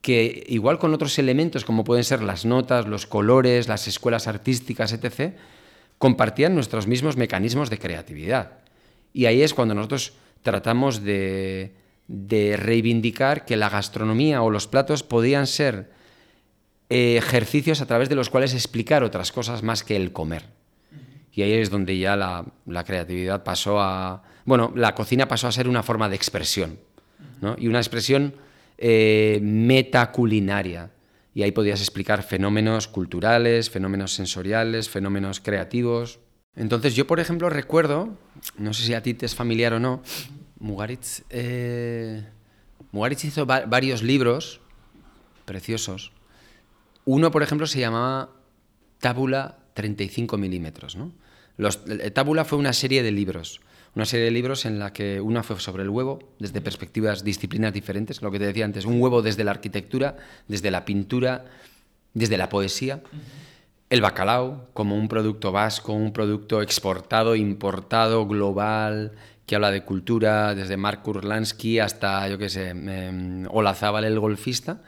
[0.00, 4.92] que igual con otros elementos como pueden ser las notas, los colores, las escuelas artísticas,
[4.92, 5.34] etc.,
[5.98, 8.52] compartían nuestros mismos mecanismos de creatividad.
[9.12, 11.74] Y ahí es cuando nosotros tratamos de,
[12.56, 15.90] reivindicar que la gastronomía o los platos podían ser
[16.88, 20.44] eh, ejercicios a través de los cuales explicar otras cosas más que el comer.
[21.32, 24.24] Y ahí es donde ya la, creatividad pasó a...
[24.44, 26.80] Bueno, la cocina pasó a ser una forma de expresión,
[27.40, 27.54] ¿no?
[27.56, 28.34] Y una expresión
[28.76, 30.90] eh, metaculinaria.
[31.32, 36.18] Y ahí podías explicar fenómenos culturales, fenómenos sensoriales, fenómenos creativos.
[36.56, 38.18] Entonces yo, por ejemplo, recuerdo,
[38.58, 40.02] no sé si a ti te es familiar o no,
[40.60, 42.22] Mugaritz, eh,
[42.92, 44.60] Mugaritz hizo varios libros
[45.46, 46.12] preciosos.
[47.04, 48.30] Uno, por ejemplo, se llamaba
[48.98, 50.96] Tábula 35 milímetros.
[50.96, 51.12] ¿no?
[51.56, 51.80] Los,
[52.14, 53.60] Tábula fue una serie de libros,
[53.94, 57.72] una serie de libros en la que una fue sobre el huevo, desde perspectivas, disciplinas
[57.72, 61.46] diferentes, lo que te decía antes, un huevo desde la arquitectura, desde la pintura,
[62.14, 63.02] desde la poesía.
[63.88, 69.12] El bacalao como un producto vasco, un producto exportado, importado, global,
[69.50, 74.80] que habla de cultura, desde Mark Kurlansky hasta, yo qué sé, eh, Olazábal el golfista.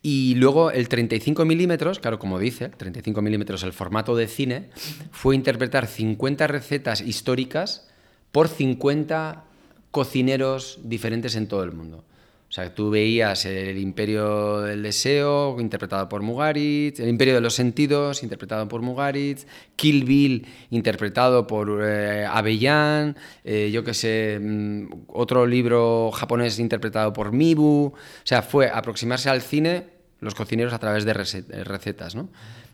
[0.00, 4.70] Y luego el 35 milímetros, claro, como dice, 35 milímetros, el formato de cine,
[5.10, 7.86] fue interpretar 50 recetas históricas
[8.32, 9.44] por 50
[9.90, 12.04] cocineros diferentes en todo el mundo.
[12.48, 17.54] O sea, tú veías el Imperio del Deseo, interpretado por Mugaritz, el Imperio de los
[17.54, 25.08] Sentidos, interpretado por Mugaritz, Kill Bill, interpretado por eh, Avellán, eh, yo qué sé, mm,
[25.08, 27.88] otro libro japonés interpretado por Mibu.
[27.88, 32.30] O sea, fue aproximarse al cine los cocineros a través de eh, recetas, ¿no?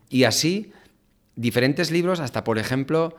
[0.09, 0.73] Y así,
[1.35, 3.17] diferentes libros, hasta, por ejemplo,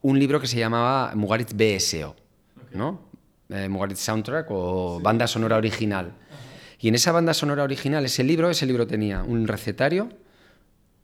[0.00, 2.14] un libro que se llamaba Mugaritz BSO,
[2.72, 3.11] ¿no?
[3.52, 6.12] Eh, Soundtrack o banda sonora original.
[6.80, 10.08] Y en esa banda sonora original, ese libro, ese libro tenía un recetario,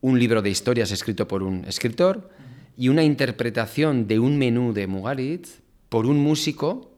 [0.01, 2.31] un libro de historias escrito por un escritor
[2.77, 6.93] y una interpretación de un menú de Mugaritz por un músico,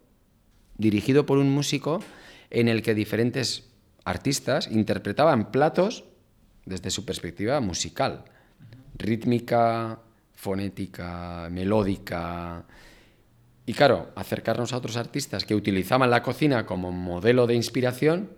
[0.78, 2.02] dirigido por un músico,
[2.50, 3.68] en el que diferentes
[4.04, 6.04] artistas interpretaban platos
[6.64, 8.24] desde su perspectiva musical,
[8.96, 10.00] rítmica,
[10.34, 12.64] fonética, melódica,
[13.70, 18.32] y claro, acercarnos a otros artistas que utilizaban la cocina como modelo de inspiración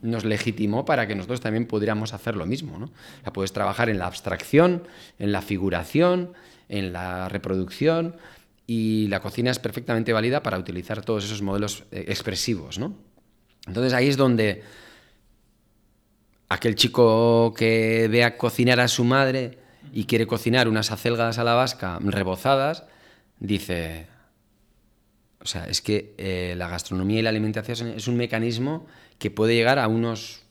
[0.00, 2.78] nos legitimó para que nosotros también pudiéramos hacer lo mismo.
[2.78, 2.90] ¿no?
[3.34, 6.32] puedes trabajar en la abstracción, en la figuración,
[6.70, 8.16] en la reproducción
[8.66, 12.78] y la cocina es perfectamente válida para utilizar todos esos modelos eh, expresivos.
[12.78, 12.94] ¿no?
[13.66, 14.62] Entonces ahí es donde
[16.48, 19.58] aquel chico que vea cocinar a su madre
[19.92, 22.84] y quiere cocinar unas acelgas a la vasca rebozadas,
[23.38, 24.06] dice,
[25.40, 28.86] o sea, es que eh, la gastronomía y la alimentación es un mecanismo
[29.18, 30.42] que puede llegar a unos,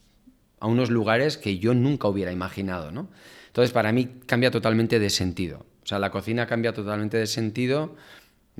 [0.60, 3.08] a unos lugares que yo nunca hubiera imaginado, ¿no?
[3.48, 5.66] Entonces, para mí cambia totalmente de sentido.
[5.82, 7.96] O sea, la cocina cambia totalmente de sentido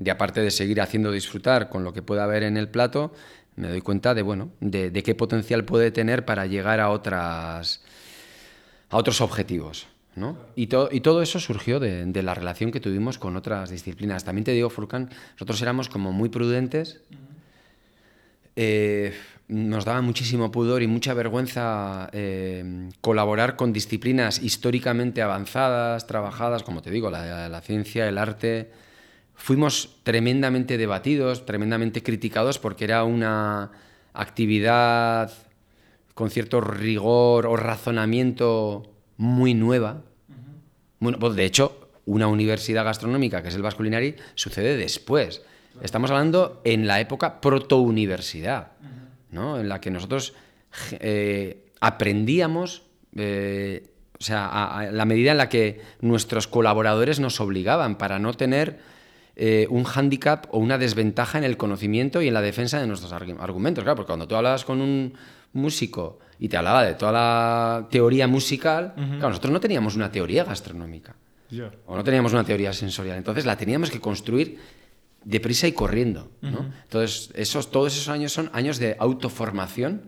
[0.03, 3.13] y aparte de seguir haciendo disfrutar con lo que pueda haber en el plato,
[3.55, 7.81] me doy cuenta de, bueno, de, qué potencial puede tener para llegar a, otras,
[8.89, 9.87] a otros objetivos.
[10.55, 14.23] Y, y, todo eso surgió de, la relación que tuvimos con otras disciplinas.
[14.23, 17.01] También te digo, Furkan, nosotros éramos como muy prudentes.
[18.55, 19.13] Eh,
[19.47, 26.81] nos daba muchísimo pudor y mucha vergüenza eh, colaborar con disciplinas históricamente avanzadas, trabajadas, como
[26.81, 28.69] te digo, la, la, ciencia, el arte.
[29.33, 33.71] Fuimos tremendamente debatidos, tremendamente criticados porque era una
[34.13, 35.31] actividad
[36.13, 40.03] con cierto rigor o razonamiento muy nueva.
[40.99, 45.43] Bueno, pues de hecho, una universidad gastronómica, que es el Vasculinari, sucede después.
[45.81, 48.71] Estamos hablando en la época proto-universidad,
[49.31, 49.59] ¿no?
[49.59, 50.33] en la que nosotros
[50.91, 52.83] eh, aprendíamos,
[53.15, 53.83] eh,
[54.19, 58.79] o sea, a, la medida en la que nuestros colaboradores nos obligaban para no tener
[59.41, 63.13] eh, un hándicap o una desventaja en el conocimiento y en la defensa de nuestros
[63.13, 63.85] argumentos.
[63.85, 65.13] Claro, porque cuando tú hablabas con un
[65.53, 70.43] músico y te hablaba de toda la teoría musical, claro, nosotros no teníamos una teoría
[70.43, 71.15] gastronómica.
[71.85, 73.15] O no teníamos una teoría sensorial.
[73.15, 74.59] Entonces la teníamos que construir
[75.23, 76.29] deprisa y corriendo.
[76.41, 80.01] Entonces, esos, todos esos años son años de autoformación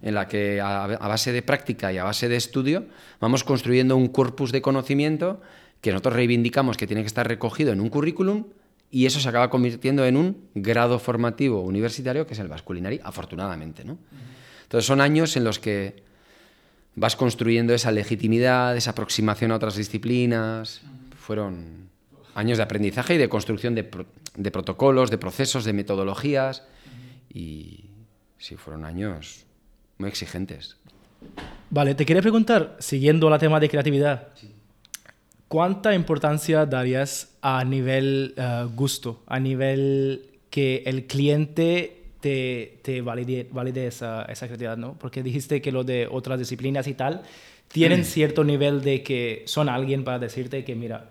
[0.00, 2.86] en la que a, base de práctica y a base de estudio
[3.18, 5.40] vamos construyendo un corpus de conocimiento
[5.80, 8.44] que nosotros reivindicamos que tiene que estar recogido en un currículum
[8.90, 13.84] y eso se acaba convirtiendo en un grado formativo universitario que es el Vasculinari, afortunadamente.
[13.84, 13.98] ¿no?
[14.62, 16.02] Entonces son años en los que
[16.94, 20.82] vas construyendo esa legitimidad, esa aproximación a otras disciplinas.
[21.18, 21.90] Fueron
[22.34, 23.90] años de aprendizaje y de construcción de,
[24.36, 26.62] de protocolos, de procesos, de metodologías.
[27.32, 27.90] Y
[28.38, 29.44] sí, fueron años
[29.98, 30.76] muy exigentes.
[31.70, 34.28] Vale, te quería preguntar, siguiendo la tema de creatividad,
[35.48, 43.46] ¿cuánta importancia darías a nivel uh, gusto, a nivel que el cliente te, te valide,
[43.52, 44.94] valide esa, esa, creatividad, ¿no?
[44.98, 47.22] Porque dijiste que lo de otras disciplinas y tal
[47.68, 48.04] tienen mm.
[48.04, 51.08] cierto nivel de que son alguien para decirte que, mira,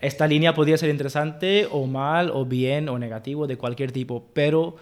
[0.00, 4.76] esta línea podría ser interesante o mal o bien o negativo de cualquier tipo, pero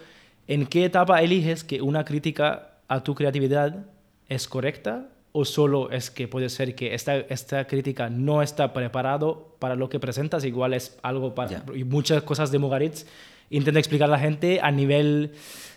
[0.47, 3.85] ¿en qué etapa eliges que una crítica a tu creatividad
[4.29, 9.57] es correcta o solo es que puede ser que esta, esta crítica no está preparado
[9.59, 11.65] para lo que presentas, igual es algo para...
[11.75, 13.05] Y muchas cosas de Mugaritz
[13.49, 15.33] intenta explicar a la gente a nivel...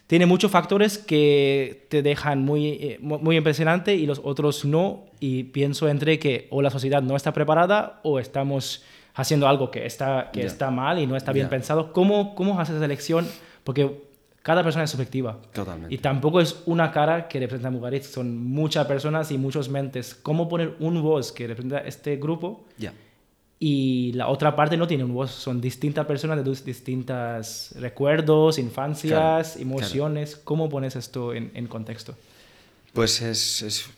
[0.06, 5.06] Tiene muchos factores que te dejan muy, eh, muy impresionante y los otros no.
[5.18, 9.86] Y pienso entre que o la sociedad no está preparada o estamos haciendo algo que
[9.86, 11.92] está, que está mal y no está bien pensado.
[11.92, 13.26] ¿Cómo, ¿Cómo haces esa elección?
[13.64, 14.07] Porque
[14.42, 15.40] cada persona es subjetiva.
[15.52, 15.94] Totalmente.
[15.94, 20.14] Y tampoco es una cara que representa a Mugaritz, son muchas personas y muchas mentes.
[20.14, 22.64] ¿Cómo poner un voz que representa este grupo?
[22.78, 22.92] Ya.
[23.60, 29.56] Y la otra parte no tiene un voz, son distintas personas de distintos recuerdos, infancias,
[29.56, 30.36] emociones.
[30.36, 32.14] ¿Cómo pones esto en, en contexto?
[32.92, 33.90] Pues es, es,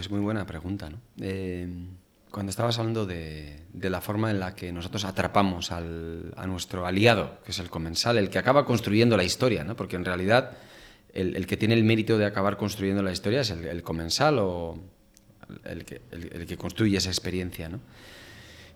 [0.00, 0.98] es, muy buena pregunta, ¿no?
[1.20, 1.68] Eh,
[2.34, 5.80] cuando estabas hablando de, la forma en la que nosotros atrapamos a
[6.48, 9.76] nuestro aliado, que es el comensal, el que acaba construyendo la historia, ¿no?
[9.76, 10.50] porque en realidad
[11.12, 14.76] el, que tiene el mérito de acabar construyendo la historia es el, comensal o
[15.62, 17.68] el que, el, que, construye esa experiencia.
[17.68, 17.78] ¿no?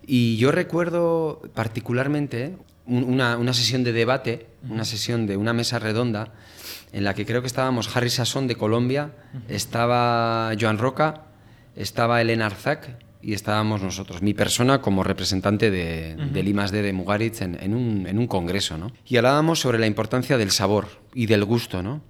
[0.07, 6.31] Y yo recuerdo particularmente una, una sesión de debate, una sesión de una mesa redonda,
[6.93, 9.11] en la que creo que estábamos Harry Sasson de Colombia,
[9.49, 11.25] estaba Joan Roca,
[11.75, 16.81] estaba Elena Arzac, y estábamos nosotros, mi persona como representante de, del I+.D.
[16.81, 18.93] de Mugaritz en, un, en, un, congreso, ¿no?
[19.05, 22.01] Y hablábamos sobre la importancia del sabor y del gusto, ¿no?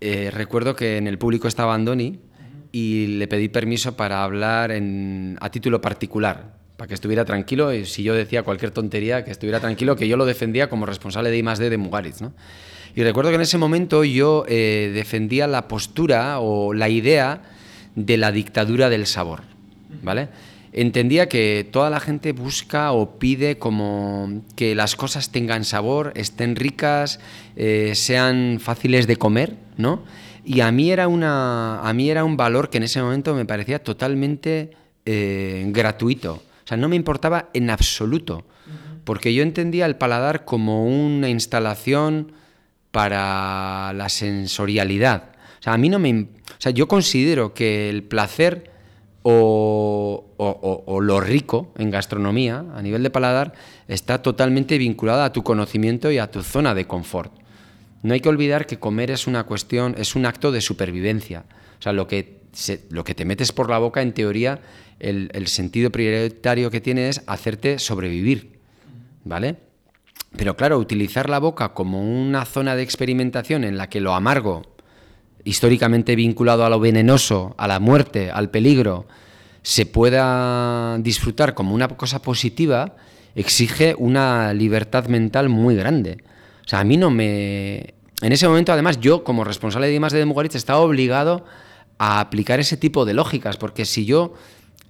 [0.00, 2.20] Eh, recuerdo que en el público estaba Andoni
[2.70, 7.84] y le pedí permiso para hablar en, a título particular, para que estuviera tranquilo y
[7.84, 11.38] si yo decía cualquier tontería, que estuviera tranquilo, que yo lo defendía como responsable de
[11.38, 11.68] I+.D.
[11.68, 12.32] de Mugaritz, ¿no?
[12.94, 17.42] Y recuerdo que en ese momento yo eh, defendía la postura o la idea
[17.96, 19.53] de la dictadura del sabor
[20.02, 20.28] ¿vale?
[20.72, 26.56] Entendía que toda la gente busca o pide como que las cosas tengan sabor, estén
[26.56, 27.20] ricas,
[27.54, 30.02] eh, sean fáciles de comer, ¿no?
[30.44, 33.44] Y a mí era una, a mí era un valor que en ese momento me
[33.44, 34.72] parecía totalmente
[35.06, 36.34] eh, gratuito.
[36.34, 38.44] O sea, no me importaba en absoluto,
[39.04, 42.32] porque yo entendía el paladar como una instalación
[42.90, 45.34] para la sensorialidad.
[45.60, 48.73] O sea, a mí no me, o sea, yo considero que el placer
[49.26, 53.54] o, lo rico en gastronomía, a nivel de paladar,
[53.88, 57.32] está totalmente vinculada a tu conocimiento y a tu zona de confort.
[58.02, 61.44] No hay que olvidar que comer es una cuestión, es un acto de supervivencia.
[61.78, 62.40] O sea, lo que,
[62.90, 64.60] lo que te metes por la boca, en teoría,
[65.00, 68.58] el, el sentido prioritario que tiene es hacerte sobrevivir.
[69.24, 69.56] ¿Vale?
[70.36, 74.74] Pero claro, utilizar la boca como una zona de experimentación en la que lo amargo
[75.44, 79.06] históricamente vinculado a lo venenoso, a la muerte, al peligro,
[79.64, 82.96] se pueda disfrutar como una cosa positiva,
[83.34, 86.22] exige una libertad mental muy grande.
[86.64, 87.94] O sea, a mí no me...
[88.20, 91.46] en ese momento, además, yo como responsable de I+D de Mugaritz estaba obligado
[91.96, 94.34] a aplicar ese tipo de lógicas, porque si yo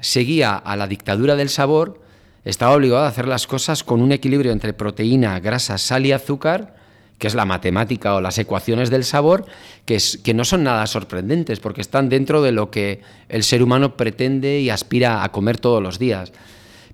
[0.01, 2.03] seguía a la dictadura del sabor,
[2.45, 6.75] estaba obligado a hacer las cosas con un equilibrio entre proteína, grasa, sal y azúcar,
[7.19, 9.47] que es la matemática o las ecuaciones del sabor,
[9.85, 13.63] que, es, que no son nada sorprendentes, porque están dentro de lo que el ser
[13.63, 16.33] humano pretende y aspira a comer todos los días.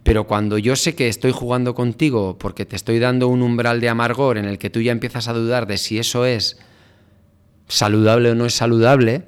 [0.02, 3.88] Pero cuando yo sé que estoy jugando contigo porque te estoy dando un umbral de
[3.88, 6.58] amargor en el que tú ya empiezas a dudar de si eso es
[7.68, 9.24] saludable o no es saludable,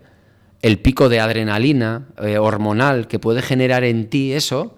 [0.62, 4.76] el pico de adrenalina eh, hormonal que puede generar en ti eso,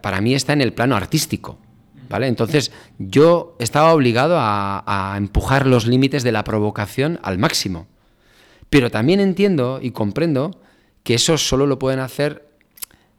[0.00, 1.58] para mí está en el plano artístico.
[2.10, 7.86] Entonces yo estaba obligado a, a empujar los límites de la provocación al máximo.
[8.70, 10.60] Pero también entiendo y comprendo
[11.02, 12.48] que eso solo lo pueden hacer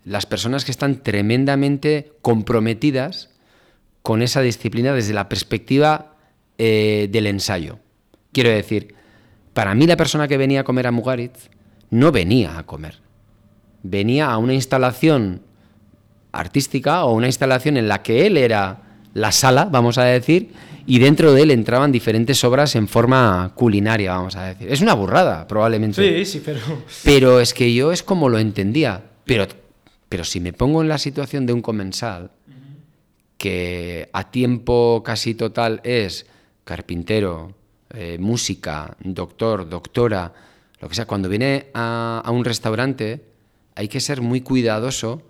[0.03, 3.29] las personas que están tremendamente comprometidas
[4.01, 6.15] con esa disciplina desde la perspectiva
[6.57, 7.79] eh, del ensayo.
[8.31, 8.95] Quiero decir,
[9.53, 11.49] para mí la persona que venía a comer a Mugaritz
[11.89, 12.99] no venía a comer.
[13.83, 15.41] Venía a una instalación
[16.39, 18.83] artística o una instalación en la que él era
[19.13, 20.51] la sala, vamos a decir,
[20.85, 24.71] y dentro de él entraban diferentes obras en forma culinaria, vamos a decir.
[24.71, 26.25] Es una burrada, probablemente.
[26.25, 26.59] Sí, sí, pero...
[27.03, 29.03] Pero es que yo es como lo entendía.
[29.25, 29.47] Pero
[30.09, 32.31] pero si me pongo en la situación de un comensal,
[33.37, 36.25] que a tiempo casi total es
[36.63, 37.53] carpintero,
[37.93, 40.33] eh, música, doctor, doctora,
[40.79, 43.25] lo que sea, cuando viene a, a, un restaurante
[43.75, 45.21] hay que ser muy cuidadoso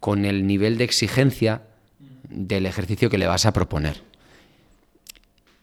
[0.00, 1.62] con el nivel de exigencia
[2.28, 4.02] del ejercicio que le vas a proponer.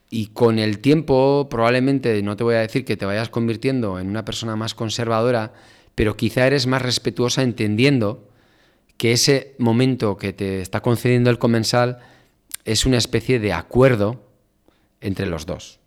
[0.10, 4.10] Y con el tiempo, probablemente, no te voy a decir que te vayas convirtiendo en
[4.10, 5.54] una persona más conservadora,
[5.96, 8.30] pero quizá eres más respetuosa entendiendo
[8.98, 12.00] que ese momento que te está concediendo el comensal
[12.64, 14.24] es una especie de acuerdo
[15.02, 15.80] entre los dos.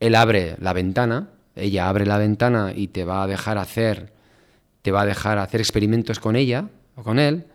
[0.00, 4.12] Él abre la ventana, ella abre la ventana y te va a dejar hacer,
[4.82, 7.46] te va a dejar hacer experimentos con ella o con él,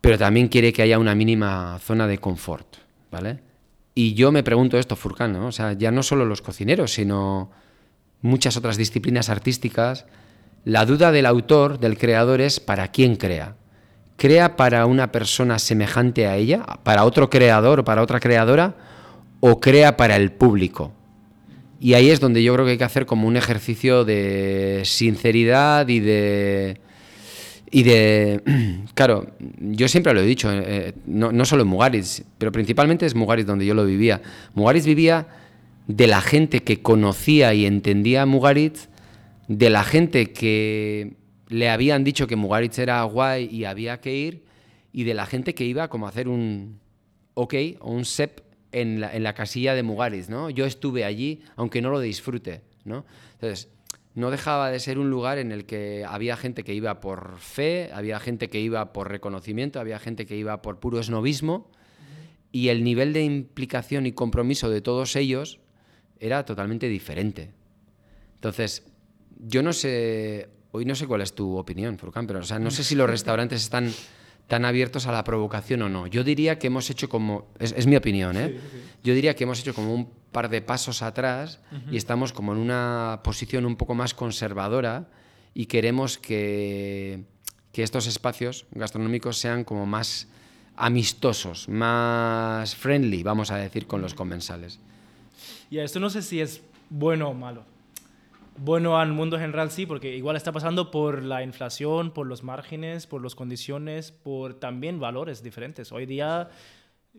[0.00, 2.76] pero también quiere que haya una mínima zona de confort,
[3.10, 3.40] ¿vale?
[3.94, 5.46] Y yo me pregunto esto, Furcán, ¿no?
[5.46, 7.50] O sea, ya no solo los cocineros, sino
[8.22, 10.06] muchas otras disciplinas artísticas
[10.64, 13.56] la duda del autor, del creador, es para quién crea.
[14.16, 18.74] ¿Crea para una persona semejante a ella, para otro creador o para otra creadora,
[19.40, 20.92] o crea para el público?
[21.80, 25.88] Y ahí es donde yo creo que hay que hacer como un ejercicio de sinceridad
[25.88, 26.80] y de...
[27.70, 28.42] Y de...
[28.94, 33.14] Claro, yo siempre lo he dicho, eh, no, no, solo en Mugaritz, pero principalmente es
[33.14, 34.20] Mugaritz donde yo lo vivía.
[34.54, 35.26] Mugaritz vivía
[35.86, 38.88] de la gente que conocía y entendía Mugaritz
[39.48, 41.14] de la gente que
[41.48, 44.44] le habían dicho que Mugaritz era guay y había que ir,
[44.92, 46.78] y de la gente que iba como a hacer un
[47.34, 48.40] ok o un SEP
[48.72, 50.50] en la, en la casilla de Mugaritz, ¿no?
[50.50, 53.04] Yo estuve allí, aunque no lo disfrute, ¿no?
[53.32, 53.68] Entonces,
[54.14, 57.90] no dejaba de ser un lugar en el que había gente que iba por fe,
[57.92, 61.70] había gente que iba por reconocimiento, había gente que iba por puro esnovismo,
[62.52, 65.60] y el nivel de implicación y compromiso de todos ellos
[66.18, 67.52] era totalmente diferente.
[68.34, 68.84] Entonces,
[69.38, 72.94] yo no sé, hoy no sé cuál es tu opinión, Furcán, pero no sé si
[72.94, 73.92] los restaurantes están
[74.50, 76.08] tan abiertos a la provocación o no.
[76.08, 78.48] Yo diría que hemos hecho como, es, mi opinión, ¿eh?
[78.48, 78.82] Sí, sí.
[79.04, 81.92] yo diría que hemos hecho como un par de pasos atrás uh -huh.
[81.92, 85.06] y estamos como en una posición un poco más conservadora
[85.54, 87.22] y queremos que,
[87.70, 90.26] que estos espacios gastronómicos sean como más
[90.74, 94.80] amistosos, más friendly, vamos a decir, con los comensales.
[95.70, 97.69] Y esto no sé si es bueno o malo
[98.56, 103.06] bueno al mundo general sí, porque igual está pasando por la inflación, por los márgenes,
[103.06, 105.92] por las condiciones, por también valores diferentes.
[105.92, 106.50] Hoy día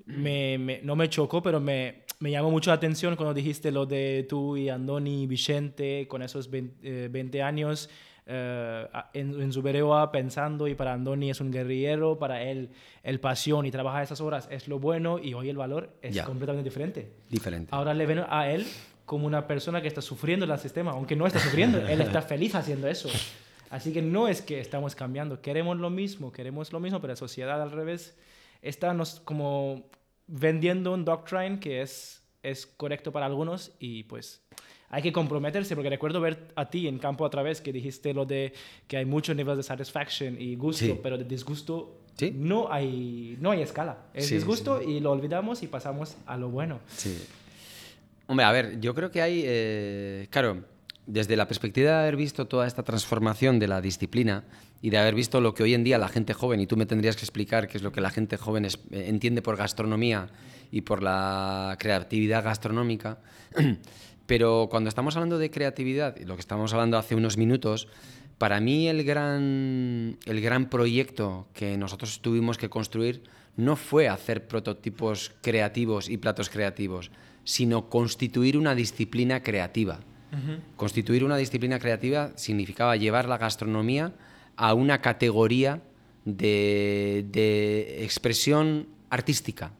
[0.05, 3.85] me, me, no me chocó, pero me, me, llamó mucho la atención cuando dijiste lo
[3.85, 7.89] de tú y Andoni Vicente con esos 20, eh, 20 años.
[8.27, 12.69] Uh, en, en Zubereoa pensando y para Andoni es un guerrillero, para él
[13.01, 16.23] el pasión y trabajar esas horas es lo bueno y hoy el valor es yeah.
[16.23, 17.11] completamente diferente.
[17.29, 17.69] Diferente.
[17.71, 18.67] Ahora le ven a él
[19.11, 22.55] como una persona que está sufriendo el sistema, aunque no está sufriendo, él está feliz
[22.55, 23.09] haciendo eso.
[23.69, 27.17] Así que no es que estamos cambiando, queremos lo mismo, queremos lo mismo, pero la
[27.17, 28.15] sociedad al revés
[28.61, 29.83] está nos, como
[30.27, 34.43] vendiendo un doctrine que es, es correcto para algunos y pues
[34.87, 38.25] hay que comprometerse, porque recuerdo ver a ti en campo otra vez que dijiste lo
[38.25, 38.53] de
[38.87, 40.99] que hay muchos niveles de satisfaction y gusto, sí.
[41.03, 42.31] pero de disgusto ¿Sí?
[42.33, 44.05] no, hay, no hay escala.
[44.13, 46.79] Es sí, disgusto y lo olvidamos y pasamos a lo bueno.
[46.95, 47.21] Sí.
[48.31, 49.43] Hombre, a ver, yo creo que hay.
[49.45, 50.63] Eh, claro,
[51.05, 54.45] desde la perspectiva de haber visto toda esta transformación de la disciplina
[54.81, 56.85] y de haber visto lo que hoy en día la gente joven, y tú me
[56.85, 60.29] tendrías que explicar qué es lo que la gente joven es- eh, entiende por gastronomía
[60.71, 63.17] y por la creatividad gastronómica,
[64.27, 67.89] pero cuando estamos hablando de creatividad, lo que estábamos hablando hace unos minutos,
[68.37, 73.23] para mí el gran, el gran proyecto que nosotros tuvimos que construir
[73.57, 77.11] no fue hacer prototipos creativos y platos creativos,
[77.43, 79.99] sino constituir una disciplina creativa.
[80.77, 84.13] Constituir una disciplina creativa significaba llevar la gastronomía
[84.55, 85.81] a una categoría
[86.23, 89.71] de, de expresión artística,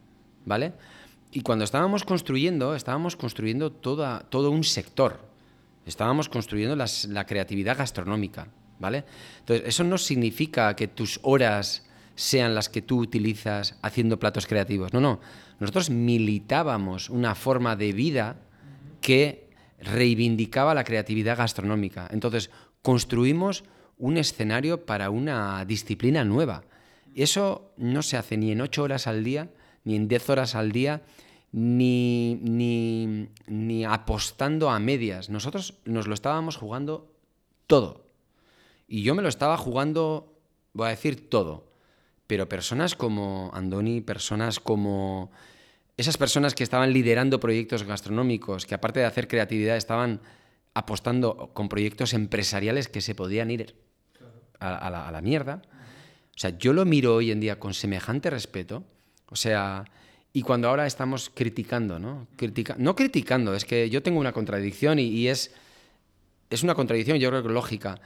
[0.44, 0.72] ¿vale?
[1.30, 5.20] Y cuando estábamos construyendo, estábamos construyendo toda, todo un sector.
[5.86, 8.48] Estábamos construyendo las- la creatividad gastronómica,
[8.78, 9.04] ¿vale?
[9.38, 14.92] Entonces, eso no significa que tus horas sean las que tú utilizas haciendo platos creativos.
[14.92, 15.20] No, no.
[15.62, 18.34] Nosotros militábamos una forma de vida
[19.00, 19.48] que
[19.78, 22.08] reivindicaba la creatividad gastronómica.
[22.10, 22.50] Entonces,
[22.82, 23.62] construimos
[23.96, 26.64] un escenario para una disciplina nueva.
[27.14, 29.50] Eso no se hace ni en ocho horas al día,
[29.84, 31.02] ni en diez horas al día,
[31.52, 35.30] ni, ni, ni apostando a medias.
[35.30, 37.14] Nosotros nos lo estábamos jugando
[37.68, 38.04] todo.
[38.88, 40.40] Y yo me lo estaba jugando,
[40.72, 41.70] voy a decir todo.
[42.26, 45.30] Pero personas como Andoni, personas como
[46.02, 50.20] esas personas que estaban liderando proyectos gastronómicos, que aparte de hacer creatividad estaban
[50.74, 53.74] apostando con proyectos empresariales que se podían ir
[54.58, 55.62] a, la, mierda.
[56.34, 58.84] O sea, yo lo miro hoy en día con semejante respeto.
[59.28, 59.84] O sea,
[60.32, 62.26] y cuando ahora estamos criticando, ¿no?
[62.36, 65.52] Critica- no criticando, es que yo tengo una contradicción y, y es,
[66.50, 68.00] es una contradicción, yo creo que lógica.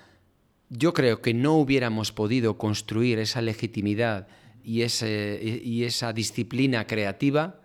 [0.69, 4.29] Yo creo que no hubiéramos podido construir esa legitimidad
[4.65, 7.61] y, ese, y esa disciplina creativa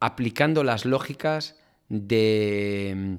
[0.00, 1.56] aplicando las lógicas
[1.88, 3.16] de mm,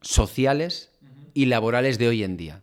[0.00, 0.90] sociales
[1.34, 2.62] y laborales de hoy en día.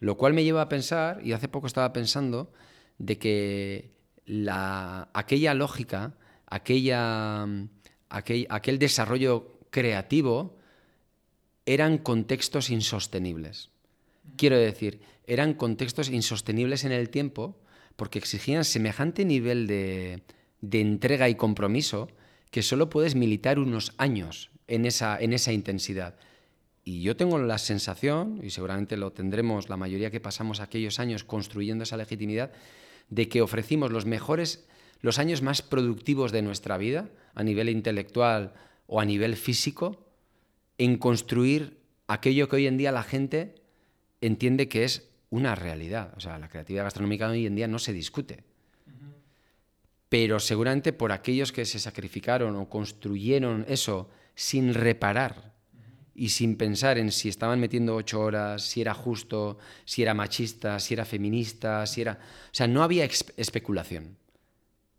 [0.00, 2.52] Lo cual me lleva a pensar, y hace poco estaba pensando,
[2.98, 3.90] de que
[4.26, 6.14] la, aquella lógica,
[6.46, 7.68] aquella, mm,
[8.10, 10.58] aquel, desarrollo creativo
[11.66, 13.70] eran contextos insostenibles.
[14.36, 17.58] Quiero decir, eran contextos insostenibles en el tiempo
[17.96, 20.20] porque exigían semejante nivel de
[20.80, 22.08] entrega y compromiso
[22.54, 26.14] que solo puedes militar unos años en esa, en esa intensidad.
[26.84, 31.24] Y yo tengo la sensación, y seguramente lo tendremos la mayoría que pasamos aquellos años
[31.24, 32.52] construyendo esa legitimidad,
[33.10, 34.68] de que ofrecimos los mejores,
[35.00, 38.52] los años más productivos de nuestra vida, a nivel intelectual
[38.86, 40.06] o a nivel físico,
[40.78, 43.56] en construir aquello que hoy en día la gente
[44.20, 46.14] entiende que es una realidad.
[46.16, 48.44] O sea, la creatividad gastronómica hoy en día no se discute.
[50.14, 55.58] Pero seguramente por aquellos que se sacrificaron o construyeron eso sin reparar
[56.14, 60.78] y sin pensar en si estaban metiendo ocho horas, si era justo, si era machista,
[60.78, 62.20] si era feminista, si era...
[62.46, 64.16] O sea, no había especulación.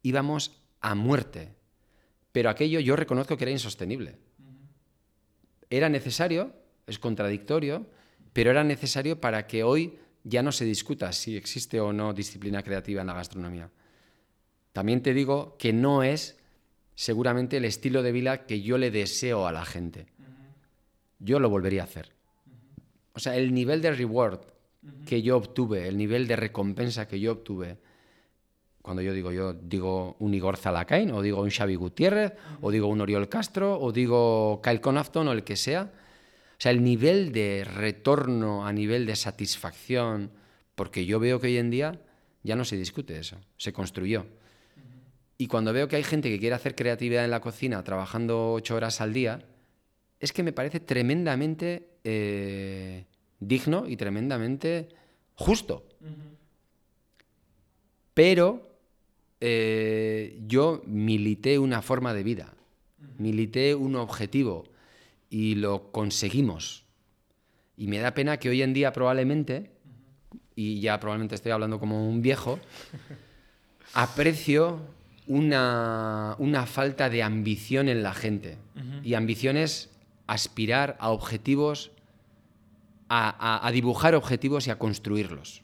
[0.03, 1.55] Íbamos a muerte.
[2.33, 4.17] Pero aquello yo reconozco que era insostenible.
[5.69, 6.51] Era necesario,
[6.87, 7.89] es contradictorio,
[8.33, 12.61] pero era necesario para que hoy ya no se discuta si existe o no disciplina
[12.63, 13.71] creativa en la gastronomía.
[14.75, 16.37] También te digo que no es
[16.95, 20.07] seguramente el estilo de vida que yo le deseo a la gente.
[21.17, 22.11] Yo lo volvería a hacer.
[23.13, 24.41] O sea, el nivel de reward
[25.05, 27.77] que yo obtuve, el nivel de recompensa que yo obtuve,
[28.81, 32.87] cuando yo digo yo, digo un Igor Zalakain, o digo un Xavi Gutiérrez, o digo
[32.87, 35.83] un Oriol Castro, o digo Kyle Conafton, o el que sea.
[36.51, 40.31] O sea, el nivel de retorno a nivel de satisfacción,
[40.75, 42.01] porque yo veo que hoy en día
[42.43, 44.25] ya no se discute eso, se construyó.
[45.37, 48.75] Y cuando veo que hay gente que quiere hacer creatividad en la cocina trabajando ocho
[48.75, 49.43] horas al día,
[50.19, 53.05] es que me parece tremendamente eh,
[53.39, 54.89] digno y tremendamente
[55.35, 55.85] justo.
[58.13, 58.77] Pero
[59.41, 62.53] eh, yo milité una forma de vida,
[63.17, 64.63] milité un objetivo
[65.29, 66.85] y lo conseguimos.
[67.75, 69.71] Y me da pena que hoy en día probablemente,
[70.55, 72.57] y ya probablemente estoy hablando como un viejo,
[73.93, 74.94] aprecio
[75.27, 78.57] una, una falta de ambición en la gente.
[79.03, 79.89] Y ambición es
[80.27, 81.91] aspirar a objetivos,
[83.09, 85.61] a, a- a dibujar objetivos y a construirlos.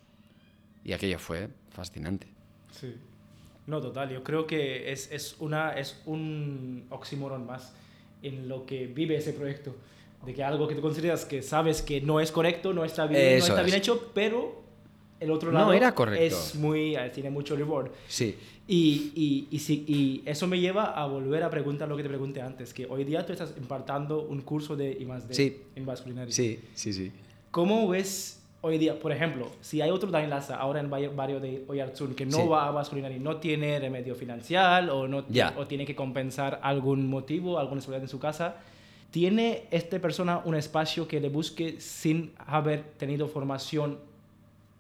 [0.84, 2.28] Y aquello fue fascinante.
[2.72, 2.96] Sí.
[3.68, 4.10] No, total.
[4.10, 7.74] Yo creo que es, es, una, es un oxímoron más
[8.24, 9.76] en lo que vive ese proyecto.
[10.26, 13.40] De que algo que tú consideras que sabes que no es correcto, no está bien,
[13.40, 13.66] no está es.
[13.66, 14.62] bien hecho, pero
[15.20, 16.24] el otro No, lado era correcto.
[16.38, 17.90] es muy, eh, tiene mucho reward.
[18.08, 18.38] Sí.
[18.74, 22.08] Y, y, y, sí- y eso me lleva a volver a preguntar lo que te
[22.08, 25.58] pregunté antes, que hoy día tú estás impartando un curso de I más D Sí.
[25.76, 26.34] en vasculinaria.
[26.34, 27.12] Sí, sí, sí.
[27.52, 31.42] ¿Cómo ves hoy día, por ejemplo, si hay otro Dain Laza ahora en el barrio-
[31.42, 32.48] de Oyarzún que no Sí.
[32.48, 35.54] va a vasculinaria, no tiene remedio financiero o, no, Ya.
[35.58, 38.56] o tiene que compensar algún motivo, alguna inseguridad en su casa,
[39.12, 43.98] ¿tiene esta persona un espacio que le busque sin haber tenido formación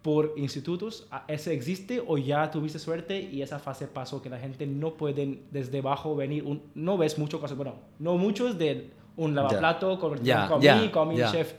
[0.01, 1.07] por institutos?
[1.11, 4.95] ¿A- ¿Ese existe o ya tuviste suerte y esa fase pasó que la gente no
[4.95, 6.43] pueden desde abajo venir?
[6.43, 10.47] un- no ves muchos casos, bueno, no muchos de un lavaplato comí, ya,
[10.91, 11.53] comí, ya, chef.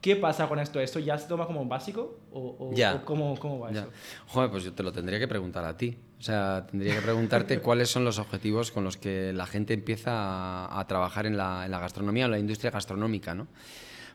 [0.00, 0.80] ¿Qué pasa con esto?
[0.80, 2.18] ¿Esto ya se toma como básico?
[2.32, 3.90] ¿O, o- o cómo, cómo va eso?
[4.26, 5.96] Joder, pues yo te lo tendría que preguntar a ti.
[6.18, 10.10] O sea, tendría que preguntarte cuáles son los objetivos con los que la gente empieza
[10.66, 13.46] a, a trabajar en la, en la gastronomía o la industria gastronómica, ¿no?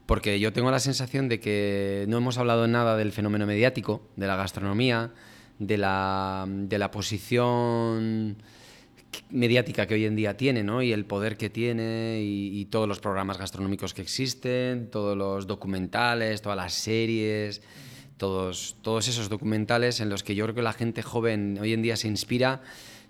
[0.08, 4.26] Porque yo tengo la sensación de que no hemos hablado nada del fenómeno mediático, de
[4.26, 5.12] la gastronomía,
[5.60, 8.38] de la, de la posición
[9.30, 10.82] mediática que hoy en día tiene, ¿no?
[10.82, 16.42] Y el poder que tiene y, todos los programas gastronómicos que existen, todos los documentales,
[16.42, 17.62] todas las series,
[18.18, 21.82] todos, todos esos documentales en los que yo creo que la gente joven hoy en
[21.82, 22.62] día se inspira,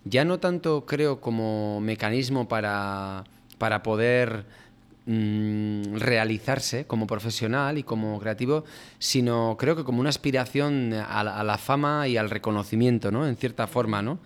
[0.03, 3.23] ya no tanto creo como mecanismo para,
[3.57, 4.45] para poder
[5.07, 8.63] mm, realizarse como profesional y como creativo,
[8.99, 13.25] sino creo que como una aspiración a la, a la fama y al reconocimiento, ¿no?
[13.27, 14.19] En cierta forma, ¿no?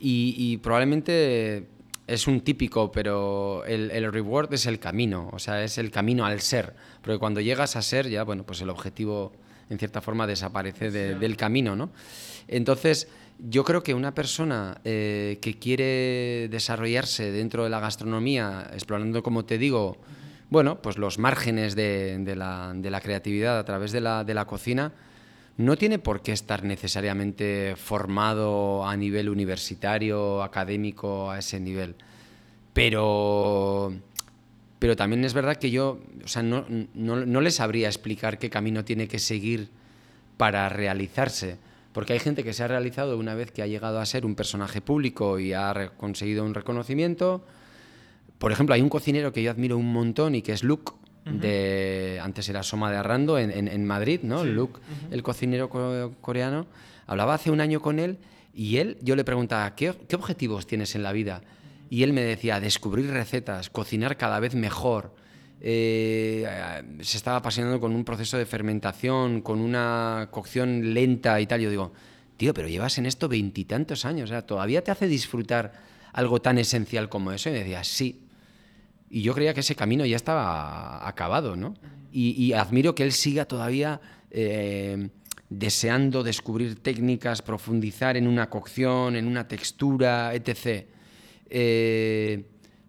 [0.00, 1.66] Y, y probablemente
[2.06, 6.26] es un típico, pero el, el reward es el camino, o sea, es el camino
[6.26, 9.32] al ser, porque cuando llegas a ser ya, bueno, pues el objetivo
[9.70, 11.90] en cierta forma desaparece de- del camino, ¿no?
[12.48, 13.08] Entonces,
[13.38, 19.44] yo creo que una persona eh, que quiere desarrollarse dentro de la gastronomía, explorando, como
[19.44, 19.98] te digo,
[20.50, 24.92] bueno, pues los márgenes de, la, creatividad a través de la, cocina,
[25.56, 31.96] no tiene por qué estar necesariamente formado a nivel universitario, académico, a ese nivel.
[32.72, 33.92] Pero,
[34.78, 38.84] pero también es verdad que yo o sea, no, no le sabría explicar qué camino
[38.84, 39.70] tiene que seguir
[40.36, 41.58] para realizarse.
[41.94, 44.34] Porque hay gente que se ha realizado una vez que ha llegado a ser un
[44.34, 47.46] personaje público y ha conseguido un reconocimiento.
[48.38, 50.92] Por ejemplo, hay un cocinero que yo admiro un montón y que es Luke,
[51.24, 54.44] de, antes era Soma de Arrando en, en- en Madrid, ¿no?
[54.44, 54.80] Luke,
[55.10, 56.66] el cocinero co- coreano.
[57.06, 58.18] Hablaba hace un año con él
[58.52, 61.40] y él, yo le preguntaba, ¿qué, qué objetivos tienes en la vida?
[61.88, 65.14] Y él me decía, descubrir recetas, cocinar cada vez mejor.
[65.66, 66.46] Eh,
[67.00, 71.62] se estaba apasionando con un proceso de fermentación, con una cocción lenta y tal.
[71.62, 71.94] Yo digo,
[72.36, 75.72] tío, pero llevas en esto veintitantos años, o sea, ¿todavía te hace disfrutar
[76.12, 77.48] algo tan esencial como eso?
[77.48, 78.26] Y me decía, sí.
[79.08, 81.74] Y yo creía que ese camino ya estaba acabado, ¿no?
[82.12, 85.08] Y, admiro que él siga todavía eh,
[85.48, 90.86] deseando descubrir técnicas, profundizar en una cocción, en una textura, etc.
[91.48, 92.44] Eh,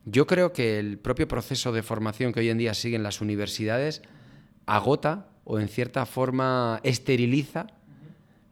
[0.06, 4.04] yo creo que el propio proceso de formación que hoy en día siguen las universidades
[4.68, 7.68] agota o en cierta forma esteriliza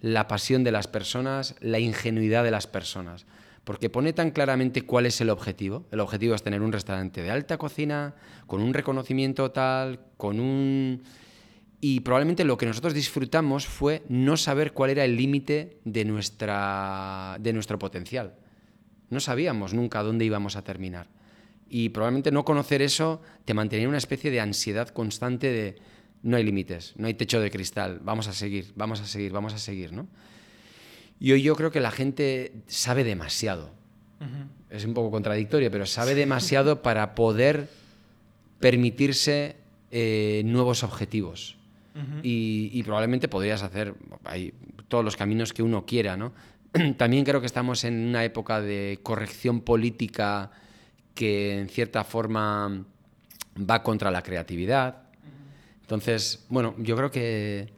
[0.01, 3.25] la pasión de las personas, la ingenuidad de las personas.
[3.63, 5.85] Porque pone tan claramente cuál es el objetivo.
[5.91, 11.03] El objetivo es tener un restaurante de alta cocina, con un reconocimiento tal, con un...
[11.79, 17.37] Y probablemente lo que nosotros disfrutamos fue no saber cuál era el límite de, nuestra...
[17.39, 18.35] de nuestro potencial.
[19.09, 21.07] No sabíamos nunca dónde íbamos a terminar.
[21.75, 25.75] Y probablemente no conocer eso te mantenía en una especie de ansiedad constante de
[26.21, 29.55] no hay límites, no hay techo de cristal, vamos a seguir, vamos a seguir, vamos
[29.55, 30.07] a seguir, ¿no?
[31.19, 33.71] Y hoy yo creo que la gente sabe demasiado.
[34.69, 37.67] Es un poco contradictorio, pero sabe demasiado para poder
[38.59, 39.55] permitirse
[39.89, 41.57] eh, nuevos objetivos.
[42.21, 43.95] y, y probablemente podrías hacer
[44.25, 44.53] hay
[44.89, 46.33] todos los caminos que uno quiera, ¿no?
[46.97, 50.51] También creo que estamos en una época de corrección política
[51.13, 52.83] que en cierta forma
[53.69, 54.97] va contra la creatividad.
[55.81, 57.69] Entonces, bueno, yo creo que...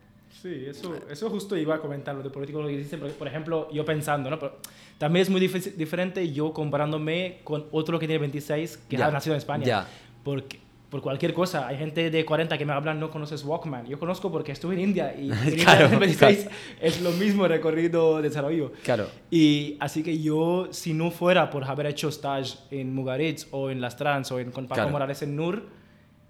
[0.41, 3.27] Sí, eso, eso justo iba a comentar lo de político, lo que dice, por, por
[3.27, 4.37] ejemplo, yo pensando, ¿no?
[4.37, 4.59] Pero
[4.99, 9.11] también es muy dif- diferente yo comparándome con otro que tiene 26 que Ya, ha
[9.11, 9.65] nacido en España.
[9.65, 9.87] ya.
[10.23, 10.59] Porque,
[10.95, 13.85] por cualquier cosa, hay gente de 40 que me hablan, no conoces Walkman.
[13.85, 16.47] Yo conozco porque estuve en India y en Claro, India 26
[16.79, 18.71] es lo mismo recorrido de desarrollo.
[18.81, 19.07] Claro.
[19.29, 23.81] Y así que yo, si no fuera por haber hecho stage en Mugaritz o en
[23.81, 24.91] Las Trans o en, con Paco Claro.
[24.91, 25.63] Morales en NUR,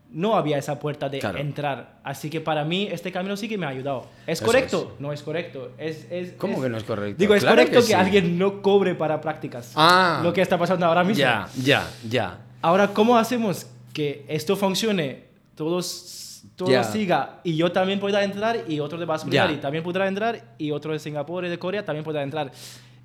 [0.10, 1.38] no había esa puerta de Claro.
[1.38, 2.00] entrar.
[2.04, 4.08] Así que para mí este camino sí que me ha ayudado.
[4.26, 4.96] ¿Es Eso correcto?
[4.98, 5.74] No es correcto.
[5.78, 7.20] Es, es, ¿Cómo es- que no es correcto?
[7.20, 7.94] Digo, es Claro correcto que, que sí.
[7.94, 9.74] alguien no cobre para prácticas.
[9.76, 10.22] Ah.
[10.24, 11.20] Lo que está pasando ahora mismo.
[11.22, 12.40] Ya, ya, ya.
[12.64, 15.24] Ahora, ¿cómo hacemos que esto funcione
[15.56, 16.84] todos, todo Ya.
[16.84, 19.44] siga y yo también pueda entrar y otro de Ya.
[19.46, 22.52] Country también podrá entrar y otro de Singapur y de Corea también podrá entrar.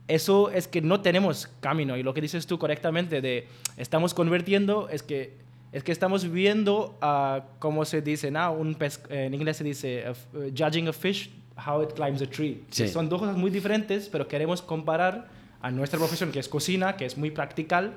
[0.09, 4.89] Eso es que no tenemos camino y lo que dices tú correctamente de estamos convirtiendo
[4.91, 5.39] es que
[5.71, 8.77] es que estamos viendo a cómo se dice now un
[9.11, 11.31] en inglés se dice uh, judging a fish
[11.65, 12.65] how it climbs a tree.
[12.71, 12.89] Sí.
[12.89, 15.29] Son dos cosas muy diferentes, pero queremos comparar
[15.63, 17.93] a nuestra profesión que es cocina, que es muy practical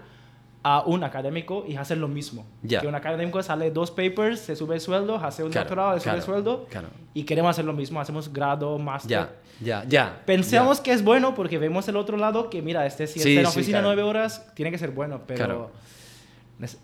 [0.66, 2.46] a un académico y hacer lo mismo.
[2.62, 2.80] Ya.
[2.82, 6.06] Que un académico sale dos papers, se sube el sueldo, hace un Claro, doctorado, se
[6.06, 6.88] sube el sueldo claro.
[7.14, 9.10] y queremos hacer lo mismo, hacemos grado, máster.
[9.12, 9.30] Ya,
[9.62, 10.22] ya, ya.
[10.26, 13.40] Pensamos que es bueno porque vemos el otro lado que, mira, este si Sí, está
[13.40, 15.72] en la sí, oficina nueve horas, tiene que ser bueno, pero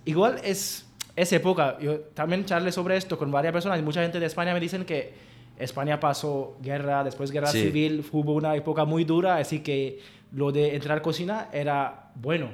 [0.05, 1.77] igual es, es época.
[1.79, 4.85] Yo también charlé sobre esto con varias personas y mucha gente de España me dicen
[4.85, 5.13] que
[5.57, 7.61] España pasó guerra, después guerra Sí.
[7.63, 9.99] civil, hubo una época muy dura, así que
[10.31, 12.49] lo de entrar a cocina era bueno.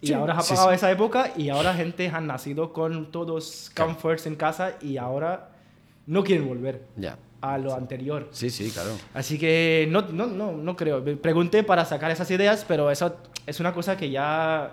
[0.00, 0.74] Y Sí, ahora ha sí, pasado sí.
[0.76, 5.50] esa época y ahora gente han nacido con todos comforts en casa y ahora
[6.06, 6.82] no quieren volver
[7.40, 8.28] a lo anterior.
[8.32, 8.90] Sí, sí, claro.
[9.14, 11.02] Así que no, no, no, no creo.
[11.20, 13.16] Pregunté para sacar esas ideas, pero eso
[13.46, 14.72] es una cosa que ya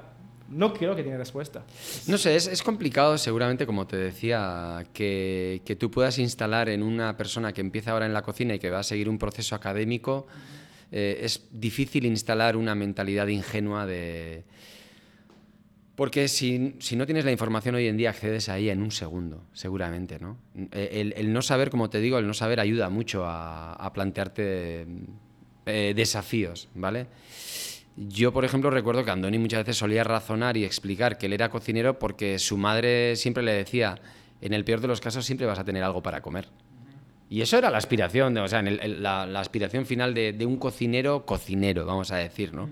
[0.50, 1.64] no creo que tiene respuesta.
[2.08, 6.84] No sé, es, es complicado seguramente, como te decía, que, que tú puedas instalar en
[6.84, 9.56] una persona que empieza ahora en la cocina y que va a seguir un proceso
[9.56, 10.28] académico,
[10.92, 14.44] eh, es difícil instalar una mentalidad ingenua de...
[15.96, 19.44] Porque si, si no tienes la información hoy en día, accedes ahí en un segundo,
[19.54, 20.38] seguramente, ¿no?
[20.72, 23.94] Eh, El, el no saber, como te digo, el no saber ayuda mucho a, a
[23.94, 24.88] plantearte
[25.66, 27.08] eh, desafíos, ¿vale?
[27.96, 31.50] Yo, por ejemplo, recuerdo que Andoni muchas veces solía razonar y explicar que él era
[31.50, 34.02] cocinero porque su madre siempre le decía,
[34.42, 36.48] en el peor de los casos siempre vas a tener algo para comer.
[37.30, 42.12] Y eso era la aspiración, o sea, la, aspiración final de un cocinero, cocinero, vamos
[42.12, 42.70] a decir, ¿no?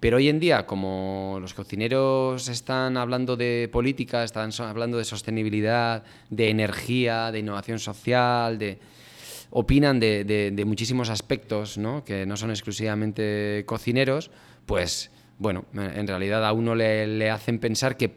[0.00, 6.04] Pero hoy en día, como los cocineros están hablando de política, están hablando de sostenibilidad,
[6.30, 8.78] de energía, de innovación social, de
[9.50, 12.04] opinan de, de- de muchísimos aspectos, ¿no?
[12.04, 14.30] Que no son exclusivamente cocineros,
[14.66, 18.12] pues, bueno, en realidad a uno le, le hacen pensar que,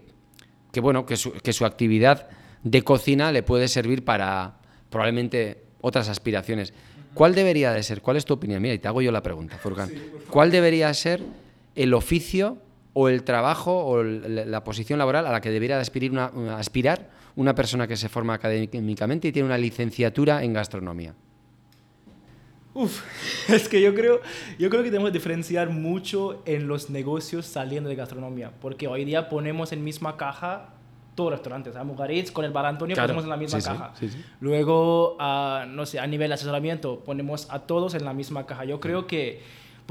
[0.71, 2.27] que, bueno, que su, que su actividad
[2.63, 4.55] de cocina le puede servir para
[4.89, 6.73] probablemente otras aspiraciones.
[7.15, 8.01] ¿Cuál debería de ser?
[8.01, 8.61] ¿Cuál es tu opinión?
[8.61, 9.89] Mira, y te hago yo la pregunta, Furkan.
[10.29, 11.21] ¿Cuál debería ser
[11.75, 12.57] el oficio
[12.93, 17.09] o el trabajo o la posición laboral a la que debería de aspirar una, aspirar
[17.35, 21.15] una persona que se forma académicamente y tiene una licenciatura en gastronomía?
[22.73, 23.03] Uf,
[23.49, 24.21] es que yo creo,
[24.57, 29.05] yo creo que tenemos que diferenciar mucho en los negocios saliendo de gastronomía, porque hoy
[29.05, 30.73] día ponemos en misma caja
[31.15, 31.75] todos los restaurantes.
[31.75, 33.93] A Mugaritz con el Bar Antonio Claro, ponemos en la misma sí, caja.
[33.99, 34.23] sí, sí.
[34.39, 38.63] Luego, a, no sé, a nivel de asesoramiento, ponemos a todos en la misma caja.
[38.63, 39.41] Yo creo que,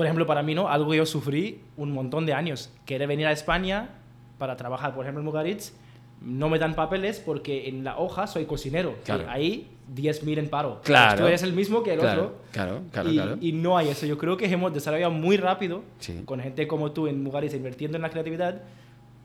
[0.01, 0.67] por ejemplo, para mí, ¿no?
[0.71, 2.73] Algo que yo sufrí un montón de años.
[2.87, 3.91] Querer venir a España
[4.39, 5.75] para trabajar, por ejemplo, en Mugaritz,
[6.23, 8.95] no me dan papeles porque en la hoja soy cocinero.
[9.05, 9.25] Claro.
[9.29, 10.81] Ahí 10.000 en paro.
[10.85, 11.21] Claro.
[11.21, 12.37] Tú eres el mismo que el Claro, otro.
[12.51, 13.37] claro, claro, y, claro.
[13.43, 14.07] y no hay eso.
[14.07, 16.23] Yo creo que hemos desarrollado muy rápido Sí.
[16.25, 18.63] con gente como tú en Mugaritz invirtiendo en la creatividad,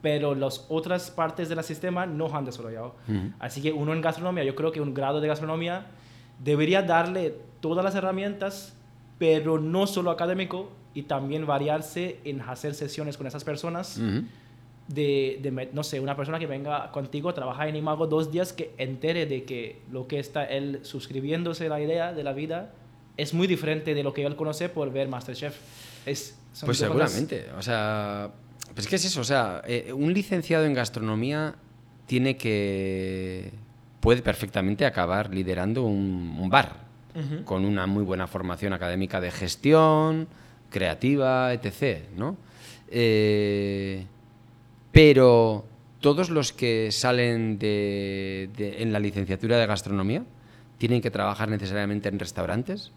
[0.02, 2.96] pero las otras partes del sistema no han desarrollado.
[3.08, 3.30] Ujú.
[3.38, 5.86] Así que uno en gastronomía, yo creo que un grado de gastronomía
[6.38, 8.76] debería darle todas las herramientas,
[9.18, 13.98] pero no solo académico, y también variarse en hacer sesiones con esas personas.
[13.98, 14.24] Ujú.
[14.88, 18.30] De, de me- no sé, una persona que venga contigo a trabajar en Imago dos
[18.30, 22.70] días que entere de que lo que está él suscribiéndose la idea de la vida
[23.16, 25.56] es muy diferente de lo que él conoce por ver Masterchef.
[26.06, 26.76] Es, Pues dos cosas-
[27.12, 28.30] seguramente, o sea,
[28.74, 31.56] pues es que es eso, o sea, eh, un licenciado en gastronomía
[32.06, 33.50] tiene que,
[33.98, 36.85] puede perfectamente acabar liderando un, un bar,
[37.44, 40.28] Con una muy buena formación académica de gestión,
[40.70, 42.36] creativa, etc., ¿no?
[42.88, 44.04] Eh,
[44.92, 45.64] pero
[46.00, 50.24] todos los que salen de- de- en la licenciatura de gastronomía
[50.78, 52.92] tienen que trabajar necesariamente en restaurantes.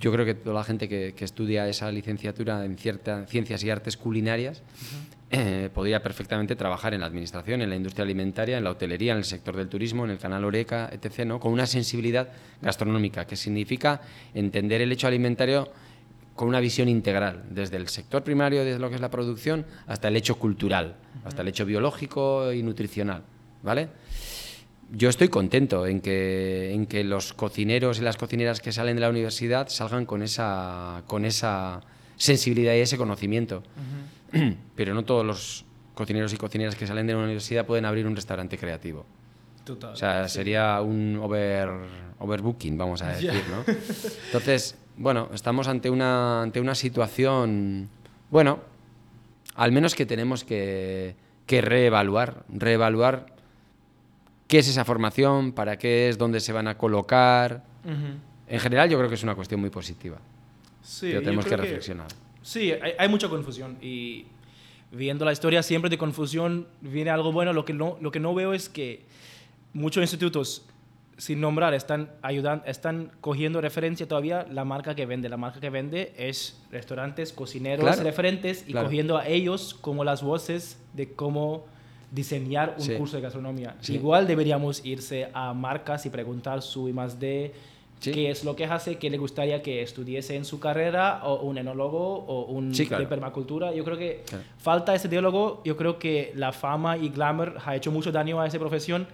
[0.00, 3.70] Yo creo que toda la gente que, que estudia esa licenciatura en cierta, ciencias y
[3.70, 4.62] artes culinarias
[5.34, 9.18] eh, podría perfectamente trabajar en la administración, en la industria alimentaria, en la hotelería, en
[9.18, 11.40] el sector del turismo, en el canal Oreca, etc., ¿no?
[11.40, 12.28] con una sensibilidad
[12.60, 14.02] gastronómica, que significa
[14.34, 15.72] entender el hecho alimentario
[16.34, 20.08] con una visión integral, desde el sector primario, desde lo que es la producción, hasta
[20.08, 23.22] el hecho cultural, hasta el hecho biológico y nutricional.
[23.62, 23.88] ¿Vale?
[24.90, 29.00] Yo estoy contento en que, en que los cocineros y las cocineras que salen de
[29.00, 31.80] la universidad salgan con esa, con esa
[32.18, 33.62] sensibilidad y ese conocimiento.
[34.76, 35.64] Pero no todos los
[35.94, 39.04] cocineros y cocineras que salen de la universidad pueden abrir un restaurante creativo.
[39.64, 39.92] Total.
[39.92, 41.68] O sea, sería un over,
[42.18, 43.64] overbooking, vamos a decir, ¿no?
[44.26, 47.88] Entonces, bueno, estamos ante una, ante una situación,
[48.30, 48.60] bueno,
[49.54, 51.14] al menos que tenemos que,
[51.46, 53.32] que reevaluar, reevaluar
[54.52, 55.52] ¿Qué es esa formación?
[55.52, 56.18] ¿Para qué es?
[56.18, 57.64] ¿Dónde se van a colocar?
[58.46, 60.18] En general yo creo que es una cuestión muy positiva.
[60.82, 62.08] Sí, pero yo tenemos que creo reflexionar.
[62.42, 64.26] Sí, hay, hay mucha confusión y
[64.90, 67.52] viendo la historia siempre de confusión viene algo bueno.
[67.52, 69.04] Lo que no, lo que no veo es que
[69.72, 70.66] muchos institutos,
[71.16, 75.28] sin nombrar, están, ayudando, están cogiendo referencia todavía la marca que vende.
[75.28, 78.86] La marca que vende es restaurantes, cocineros, Claro, referentes y claro.
[78.88, 81.64] cogiendo a ellos como las voces de cómo
[82.10, 82.94] diseñar un Sí.
[82.96, 83.76] curso de gastronomía.
[83.80, 83.94] Sí.
[83.94, 87.54] Igual deberíamos irse a marcas y preguntar su I más D,
[88.02, 88.10] Sí.
[88.12, 91.56] qué es lo que hace, qué le gustaría que estudiese en su carrera, o un
[91.56, 93.04] enólogo, o un Sí, claro.
[93.04, 93.72] de permacultura.
[93.72, 94.44] Yo creo que Claro.
[94.58, 95.62] falta ese diálogo.
[95.64, 99.06] Yo creo que la fama y glamour ha hecho mucho daño a esa profesión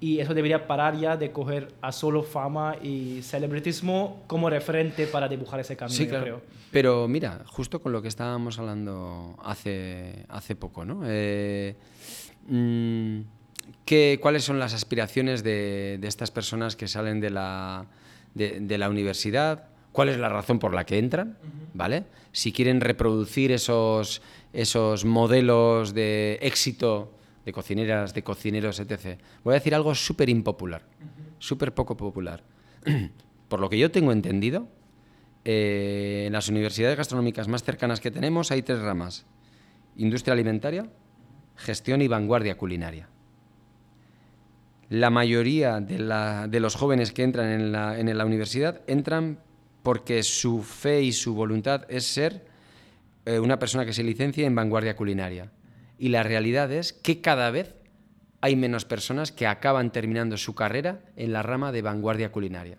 [0.00, 5.28] y eso debería parar ya de coger a solo fama y celebritismo como referente para
[5.28, 6.24] dibujar ese camino, Sí, yo claro.
[6.24, 6.42] creo.
[6.72, 11.02] Pero mira, justo con lo que estábamos hablando hace, hace poco, ¿no?
[11.06, 11.76] Eh,
[12.48, 13.20] mm,
[13.84, 17.86] ¿qué- ¿Cuáles son las aspiraciones de, de estas personas que salen de la,
[18.34, 19.68] de, de la universidad?
[19.92, 21.38] ¿Cuál es la razón por la que entran?
[21.74, 22.04] ¿Vale?
[22.32, 24.22] Si quieren reproducir esos,
[24.52, 27.12] esos modelos de éxito
[27.44, 29.18] de cocineras, de cocineros, etc.
[29.44, 30.82] Voy a decir algo súper impopular,
[31.38, 32.42] súper poco popular.
[33.48, 34.68] por lo que yo tengo entendido,
[35.44, 39.26] eh, en las universidades gastronómicas más cercanas que tenemos hay tres ramas.
[39.96, 40.86] Industria alimentaria,
[41.56, 43.08] gestión y vanguardia culinaria.
[44.92, 49.38] La mayoría de, los jóvenes que entran en la, universidad entran
[49.82, 52.44] porque su fe y su voluntad es ser
[53.24, 55.50] eh, una persona que se licencie en vanguardia culinaria.
[55.98, 57.74] Y la realidad es que cada vez
[58.42, 62.76] hay menos personas que acaban terminando su carrera en la rama de vanguardia culinaria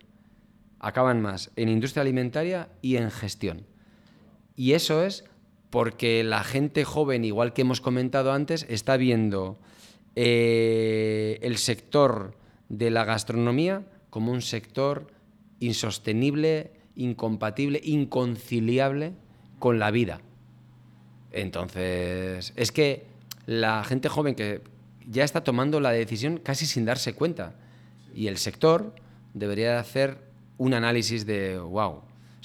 [0.84, 3.66] acaban más en industria alimentaria y en gestión.
[4.54, 5.24] Y eso es
[5.70, 9.58] porque la gente joven, igual que hemos comentado antes, está viendo
[10.16, 12.36] eh, el sector
[12.68, 15.08] de la gastronomía como un sector
[15.60, 19.12] insostenible, incompatible, inconciliable
[19.58, 20.20] con la vida.
[21.32, 23.06] Entonces, es que
[23.46, 24.62] la gente joven que
[25.06, 27.54] ya está tomando la decisión casi sin darse cuenta.
[28.14, 28.94] Y el sector
[29.34, 30.18] debería de hacer
[30.58, 31.90] un análisis de, wow,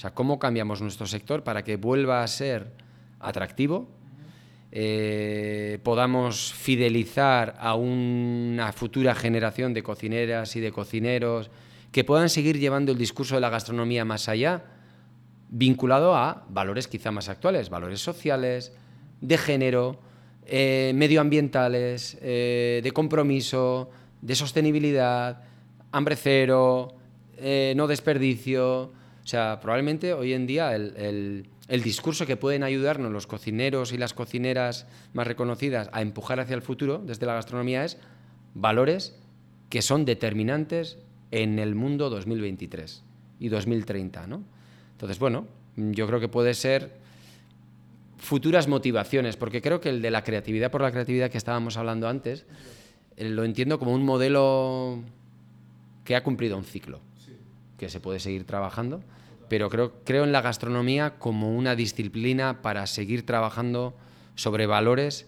[0.00, 2.72] sea, ¿cómo cambiamos nuestro sector para que vuelva a ser
[3.20, 3.88] atractivo?
[4.72, 11.50] Eh, podamos fidelizar a una futura generación de cocineras y de cocineros
[11.92, 14.64] que puedan seguir llevando el discurso de la gastronomía más allá,
[15.48, 18.72] vinculado a valores quizá más actuales, valores sociales,
[19.20, 19.98] de género,
[20.46, 23.90] eh, medioambientales, eh, de compromiso,
[24.22, 25.42] de sostenibilidad,
[25.92, 26.94] hambre cero,
[27.74, 28.82] no desperdicio.
[28.82, 33.96] O sea, probablemente hoy en día el- el discurso que pueden ayudarnos los cocineros y
[33.96, 37.96] las cocineras más reconocidas a empujar hacia el futuro desde la gastronomía es
[38.54, 39.16] valores
[39.68, 40.98] que son determinantes
[41.30, 43.04] en el mundo 2023
[43.38, 44.42] y 2030, ¿no?
[44.92, 45.46] Entonces, bueno,
[45.76, 46.90] yo creo que puede ser
[48.18, 52.08] futuras motivaciones, porque creo que el de la creatividad por la creatividad que estábamos hablando
[52.08, 52.46] antes,
[53.16, 55.04] eh, lo entiendo como un modelo
[56.04, 56.98] que ha cumplido un ciclo,
[57.78, 59.02] que se puede seguir trabajando,
[59.50, 63.94] pero creo, creo en la gastronomía como una disciplina para seguir trabajando
[64.36, 65.26] sobre valores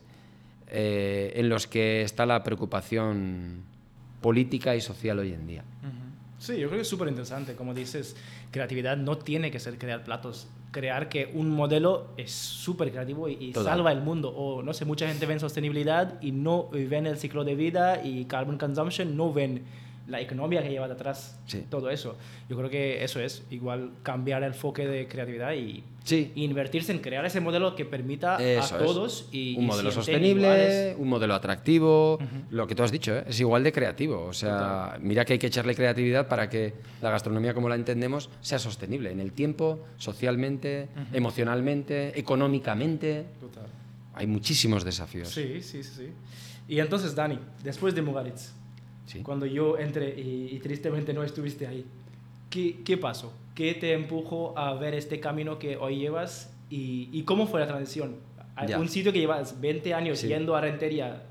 [0.68, 3.64] eh, en los que está la preocupación
[4.20, 5.64] política y social hoy en día.
[6.38, 7.56] Sí, yo creo que es súper interesante.
[7.56, 8.16] Como dices,
[8.52, 10.46] creatividad no tiene que ser crear platos.
[10.70, 14.28] Crear que un modelo es súper creativo y, y salva el mundo.
[14.30, 18.26] O no sé, mucha gente ven sostenibilidad y no ven el ciclo de vida y
[18.26, 19.64] carbon consumption, no ven
[20.12, 21.64] la economía que lleva detrás Sí.
[21.68, 22.16] todo eso.
[22.48, 26.32] Yo creo que eso es igual cambiar el enfoque de creatividad y, Sí.
[26.34, 28.84] invertirse en crear ese modelo que permita Eso a es.
[28.84, 30.96] todos y un y modelo sostenible, iguales.
[30.98, 32.18] un modelo atractivo,
[32.50, 33.24] lo que tú has dicho, ¿eh?
[33.28, 34.24] es igual de creativo.
[34.26, 38.30] O sea, mira que hay que echarle creatividad para que la gastronomía como la entendemos
[38.40, 43.24] sea sostenible en el tiempo, socialmente, emocionalmente, económicamente.
[43.40, 43.66] Total.
[44.14, 45.28] Hay muchísimos desafíos.
[45.30, 46.06] Sí, sí, sí, sí.
[46.68, 48.52] Y entonces, Dani, después de Mugaritz,
[49.06, 49.20] Sí.
[49.22, 51.84] cuando yo entré y, y tristemente no estuviste ahí,
[52.50, 53.32] ¿qué, ¿qué pasó?
[53.54, 57.66] ¿Qué te empujó a ver este camino que hoy llevas y, y cómo fue la
[57.66, 58.16] transición?
[58.56, 58.78] A Ya.
[58.78, 60.28] Un sitio que llevas 20 años Sí.
[60.28, 61.22] yendo a Rentería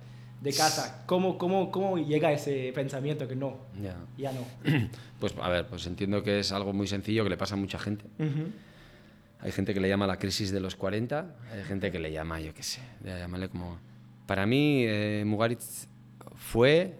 [0.41, 3.95] de casa, ¿cómo, cómo, ¿cómo llega ese pensamiento que no, Ya.
[4.17, 4.41] ya no?
[5.19, 7.77] Pues a ver, pues entiendo que es algo muy sencillo que le pasa a mucha
[7.77, 8.05] gente.
[9.39, 12.39] Hay gente que le llama la crisis de los 40, hay gente que le llama,
[12.41, 13.77] yo qué sé, de llamarle como...
[14.27, 15.87] Para mí, eh, Mugaritz
[16.35, 16.95] fue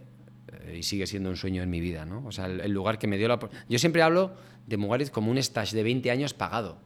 [0.76, 2.24] y sigue siendo un sueño en mi vida, ¿no?
[2.26, 3.40] O sea, el, el lugar que me dio la...
[3.70, 4.32] Yo siempre hablo
[4.68, 6.78] de Mugaritz como un stage de 20 años pagado.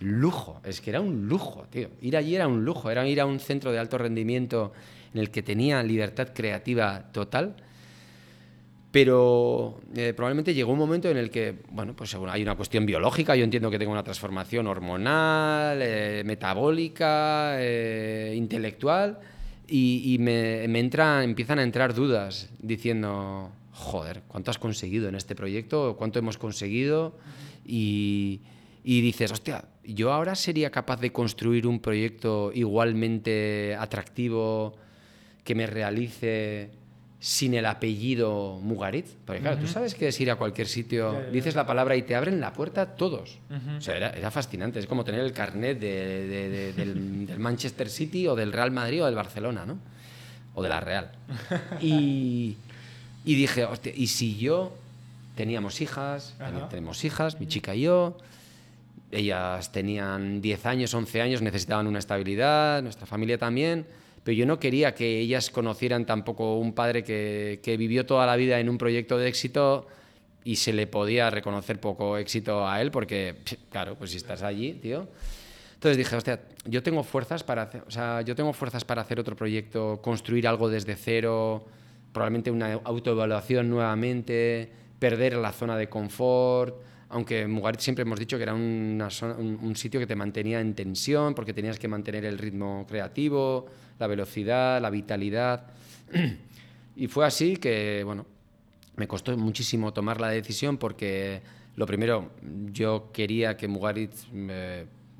[0.00, 1.90] Lujo, es que era un lujo, tío.
[2.00, 4.72] Ir allí era un lujo, era ir a un centro de alto rendimiento
[5.12, 7.56] en el que tenía libertad creativa total.
[8.90, 13.36] Pero eh, probablemente llegó un momento en el que, bueno, pues hay una cuestión biológica,
[13.36, 19.18] yo entiendo que tengo una transformación hormonal, eh, metabólica, eh, intelectual,
[19.68, 25.34] y, me, me entra, empiezan a entrar dudas diciendo, joder, ¿cuánto has conseguido en este
[25.34, 25.96] proyecto?
[25.98, 27.18] ¿Cuánto hemos conseguido?
[27.66, 28.40] Y,
[28.82, 34.74] y dices, hostia, yo ahora sería capaz de construir un proyecto igualmente atractivo
[35.44, 36.70] que me realice
[37.20, 39.06] sin el apellido Mugarit.
[39.24, 42.14] Porque claro, tú sabes que es ir a cualquier sitio, dices la palabra y te
[42.14, 43.38] abren la puerta todos.
[43.76, 44.78] O sea, era, fascinante.
[44.78, 46.76] Es como tener el carnet del,
[47.28, 49.78] del, Manchester City o del Real Madrid o del Barcelona, ¿no?
[50.54, 51.10] O de la Real.
[51.80, 52.56] Y,
[53.24, 54.72] y dije, hostia, ¿y si yo
[55.34, 56.34] teníamos hijas,
[56.68, 58.18] tenemos hijas, mi chica y yo,
[59.12, 63.86] ellas tenían 10 años, 11 años, necesitaban una estabilidad, nuestra familia también,
[64.28, 68.36] pero yo no quería que ellas conocieran tampoco un padre que, que vivió toda la
[68.36, 69.86] vida en un proyecto de éxito
[70.44, 73.36] y se le podía reconocer poco éxito a él porque,
[73.70, 75.08] claro, pues si estás allí, tío.
[75.72, 79.18] Entonces dije, hostia, yo tengo fuerzas para hacer, o sea, yo tengo fuerzas para hacer
[79.18, 81.64] otro proyecto, construir algo desde cero,
[82.12, 86.76] probablemente una autoevaluación nuevamente, perder la zona de confort,
[87.08, 91.54] aunque Mugarit siempre hemos dicho que era un, sitio que te mantenía en tensión porque
[91.54, 93.66] tenías que mantener el ritmo creativo,
[93.98, 95.66] la velocidad, la vitalidad.
[96.96, 98.26] y fue así que, bueno,
[98.96, 101.42] me costó muchísimo tomar la decisión porque,
[101.76, 102.32] lo primero,
[102.72, 104.12] yo quería que Mugarit,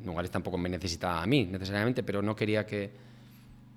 [0.05, 3.09] Mugarit tampoco me necesitaba a mí necesariamente, pero no quería que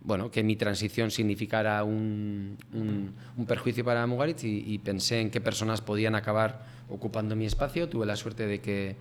[0.04, 5.82] bueno, que mi transición significara un, un, perjuicio para Mugaritz y, pensé en qué personas
[5.82, 7.88] podían acabar ocupando mi espacio.
[7.88, 8.96] Tuve la suerte de que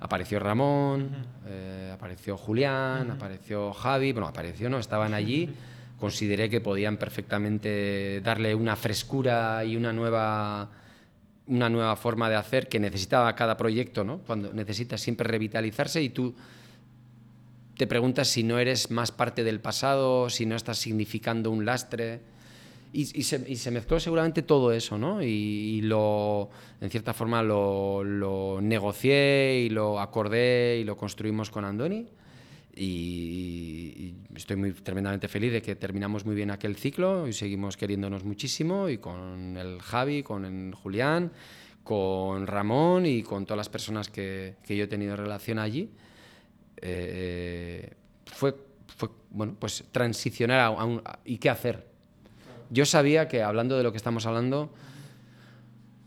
[0.00, 1.10] apareció Ramón,
[1.46, 5.50] eh, apareció Julián, apareció Javi, bueno, apareció, no, estaban allí.
[6.00, 10.68] Consideré que podían perfectamente darle una frescura y una nueva,
[11.46, 14.18] una nueva forma de hacer que necesitaba cada proyecto, ¿no?
[14.18, 16.34] Cuando necesita siempre revitalizarse y tú
[17.76, 22.20] te preguntas si no eres más parte del pasado, si no estás significando un lastre.
[22.92, 25.22] Y, se, mezcló seguramente todo eso, ¿no?
[25.22, 26.48] Y, lo,
[26.80, 32.06] en cierta forma lo, negocié y lo acordé y lo construimos con Andoni.
[32.74, 38.24] Y, estoy muy tremendamente feliz de que terminamos muy bien aquel ciclo y seguimos queriéndonos
[38.24, 41.32] muchísimo y con el Javi, con el Julián,
[41.82, 45.90] con Ramón y con todas las personas que, que yo he tenido relación allí.
[46.78, 47.90] Eh,
[48.26, 48.54] fue,
[48.86, 51.95] fue, bueno, pues transicionar a, un, y qué hacer.
[52.70, 54.72] Yo sabía que hablando de lo que estamos hablando,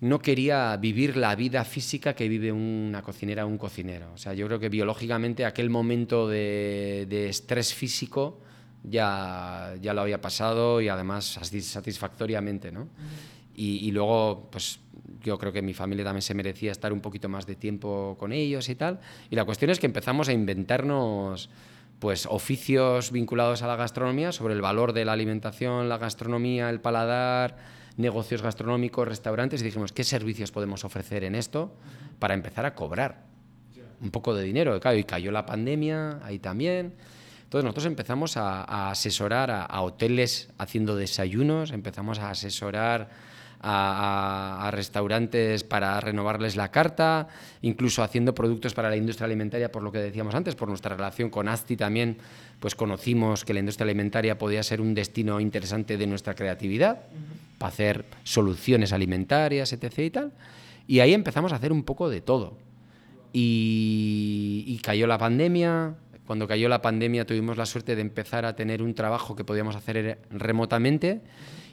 [0.02, 4.12] no quería vivir la vida física que vive una cocinera o un cocinero.
[4.14, 8.40] O sea, yo creo que biológicamente aquel momento de, estrés físico
[8.84, 12.88] ya, ya lo había pasado y además satisfactoriamente, ¿no?
[13.56, 14.80] Y, y, luego, pues
[15.22, 18.32] yo creo que mi familia también se merecía estar un poquito más de tiempo con
[18.32, 19.02] ellos y tal.
[19.30, 21.50] Y la cuestión es que empezamos a inventarnos
[22.00, 26.80] pues oficios vinculados a la gastronomía sobre el valor de la alimentación, la gastronomía, el
[26.80, 27.58] paladar,
[27.98, 31.76] negocios gastronómicos, restaurantes y dijimos, ¿qué servicios podemos ofrecer en esto
[32.18, 33.26] para empezar a cobrar
[34.02, 34.80] un poco de dinero?
[34.96, 36.96] y cayó la pandemia ahí también.
[37.44, 43.10] Entonces nosotros empezamos a, asesorar a hoteles haciendo desayunos, empezamos a asesorar
[43.62, 47.28] a, restaurantes para renovarles la carta,
[47.62, 51.30] incluso haciendo productos para la industria alimentaria, por lo que decíamos antes, por nuestra relación
[51.30, 52.18] con ASTI también,
[52.60, 57.02] pues conocimos que la industria alimentaria podía ser un destino interesante de nuestra creatividad,
[57.58, 60.00] para hacer soluciones alimentarias, etc.
[60.00, 60.32] y tal.
[60.88, 62.58] Y ahí empezamos a hacer un poco de todo.
[63.34, 65.94] Y, y cayó la pandemia,
[66.26, 69.76] cuando cayó la pandemia tuvimos la suerte de empezar a tener un trabajo que podíamos
[69.76, 71.22] hacer remotamente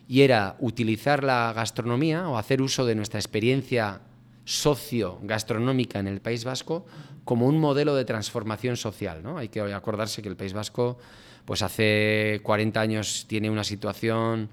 [0.09, 4.01] y era utilizar la gastronomía o hacer uso de nuestra experiencia
[4.45, 6.87] socio-gastronómica en el País Vasco
[7.25, 9.23] como un modelo de transformación social.
[9.23, 9.39] ¿no?
[9.39, 10.99] Hay que acordarse que el País Vasco
[11.45, 14.49] pues hace 40 años tiene una situación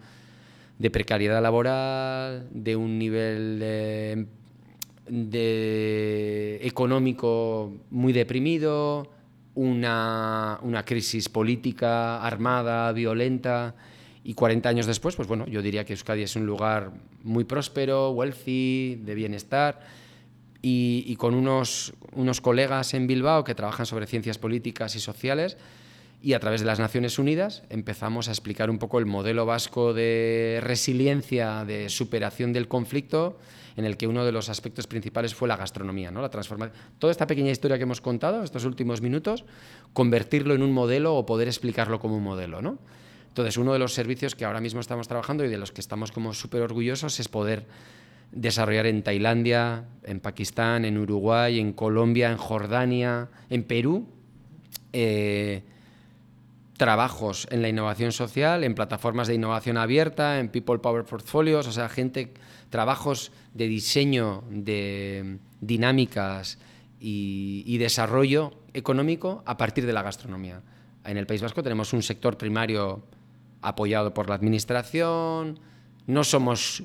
[0.80, 3.60] de precariedad laboral, de un nivel
[5.08, 9.08] de, económico muy deprimido,
[9.56, 13.76] una, una crisis política armada, violenta,
[14.24, 16.92] y 40 años después, pues bueno, yo diría que Euskadi es un lugar
[17.24, 19.82] muy próspero, wealthy, de bienestar,
[20.66, 25.58] y, con unos, unos colegas en Bilbao que trabajan sobre ciencias políticas y sociales,
[26.22, 29.94] y a través de las Naciones Unidas empezamos a explicar un poco el modelo vasco
[29.94, 33.38] de resiliencia, de superación del conflicto,
[33.76, 36.22] en el que uno de los aspectos principales fue la gastronomía, ¿no?
[36.22, 36.78] la transformación.
[36.98, 39.44] Toda esta pequeña historia que hemos contado, estos últimos minutos,
[39.92, 42.62] convertirlo en un modelo o poder explicarlo como un modelo.
[42.62, 42.78] ¿no?
[43.34, 46.12] Entonces, uno de los servicios que ahora mismo estamos trabajando y de los que estamos
[46.12, 47.66] como súper orgullosos es poder
[48.32, 54.08] desarrollar en Tailandia, en Pakistán, en Uruguay, en Colombia, en Jordania, en Perú,
[54.92, 55.64] eh,
[56.78, 61.72] trabajos en la innovación social, en plataformas de innovación abierta, en People Power Portfolios, o
[61.72, 62.36] sea, gente,
[62.70, 66.60] trabajos de diseño de dinámicas
[67.00, 70.62] y, desarrollo económico a partir de la gastronomía.
[71.04, 73.02] En el País Vasco tenemos un sector primario
[73.64, 75.60] apoyado por la administración,
[76.06, 76.84] no somos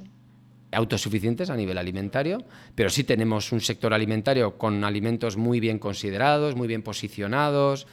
[0.72, 6.56] autosuficientes a nivel alimentario, pero sí tenemos un sector alimentario con alimentos muy bien considerados,
[6.56, 7.86] muy bien posicionados,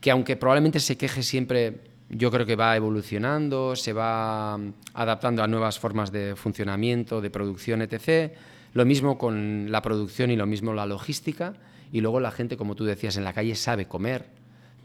[0.00, 5.42] que aunque probablemente se queje siempre, yo creo que va evolucionando, se va mm, adaptando
[5.42, 8.32] a nuevas formas de funcionamiento, de producción, etc.
[8.74, 11.54] Lo mismo con la producción y lo mismo la logística.
[11.90, 14.26] Y luego la gente, como tú decías, en la calle sabe comer,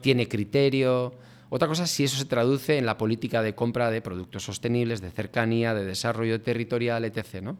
[0.02, 1.14] tiene criterio.
[1.56, 5.02] Otra cosa es si eso se traduce en la política de compra de productos sostenibles,
[5.02, 7.44] de cercanía, de desarrollo territorial, etc.
[7.44, 7.58] ¿no?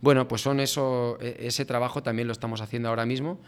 [0.00, 3.40] Bueno, pues son eso, e, ese trabajo también lo estamos haciendo ahora mismo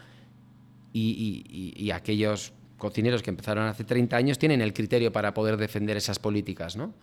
[0.91, 5.95] y, y aquellos cocineros que empezaron hace 30 años tienen el criterio para poder defender
[5.95, 6.93] esas políticas, ¿no?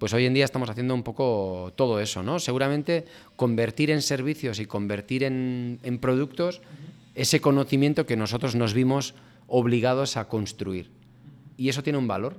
[0.00, 2.40] Pues hoy en día estamos haciendo un poco todo eso, ¿no?
[2.40, 3.04] Seguramente
[3.36, 6.60] convertir en servicios y convertir en, en productos
[7.14, 9.14] ese conocimiento que nosotros nos vimos
[9.46, 10.90] obligados a construir.
[11.56, 12.36] Y eso tiene un valor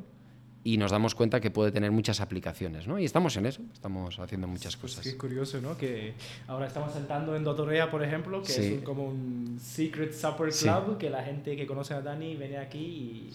[0.64, 3.00] y nos damos cuenta que puede tener muchas aplicaciones, ¿no?
[3.00, 5.06] Y estamos en eso, estamos haciendo muchas cosas.
[5.06, 5.78] Es curioso, ¿no?
[5.78, 6.14] Que
[6.48, 11.10] ahora estamos sentando en Dotorea, por ejemplo, que es como un secret supper club, que
[11.10, 13.32] la gente que conoce a Dani viene aquí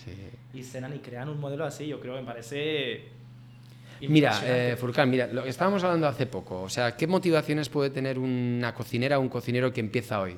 [0.54, 1.86] y, y cenan y crean un modelo así.
[1.86, 3.22] Yo creo que me parece...
[4.02, 4.76] Mira, eh,
[5.06, 9.18] mira, lo que estábamos hablando hace poco, o sea, ¿qué motivaciones puede tener una cocinera
[9.18, 10.36] o un cocinero que empieza hoy?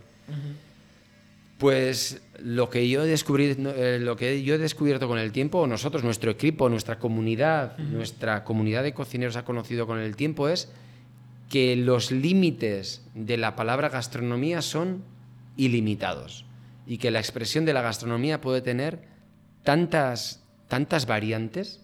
[1.58, 6.02] Pues lo que yo descubrí, eh, lo que yo he descubierto con el tiempo, nosotros,
[6.02, 10.68] nuestro equipo, nuestra comunidad, nuestra comunidad de cocineros ha conocido con el tiempo es
[11.48, 15.04] que los límites de la palabra gastronomía son
[15.56, 16.44] ilimitados
[16.86, 19.02] y que la expresión de la gastronomía puede tener
[19.62, 21.80] tantas, tantas variantes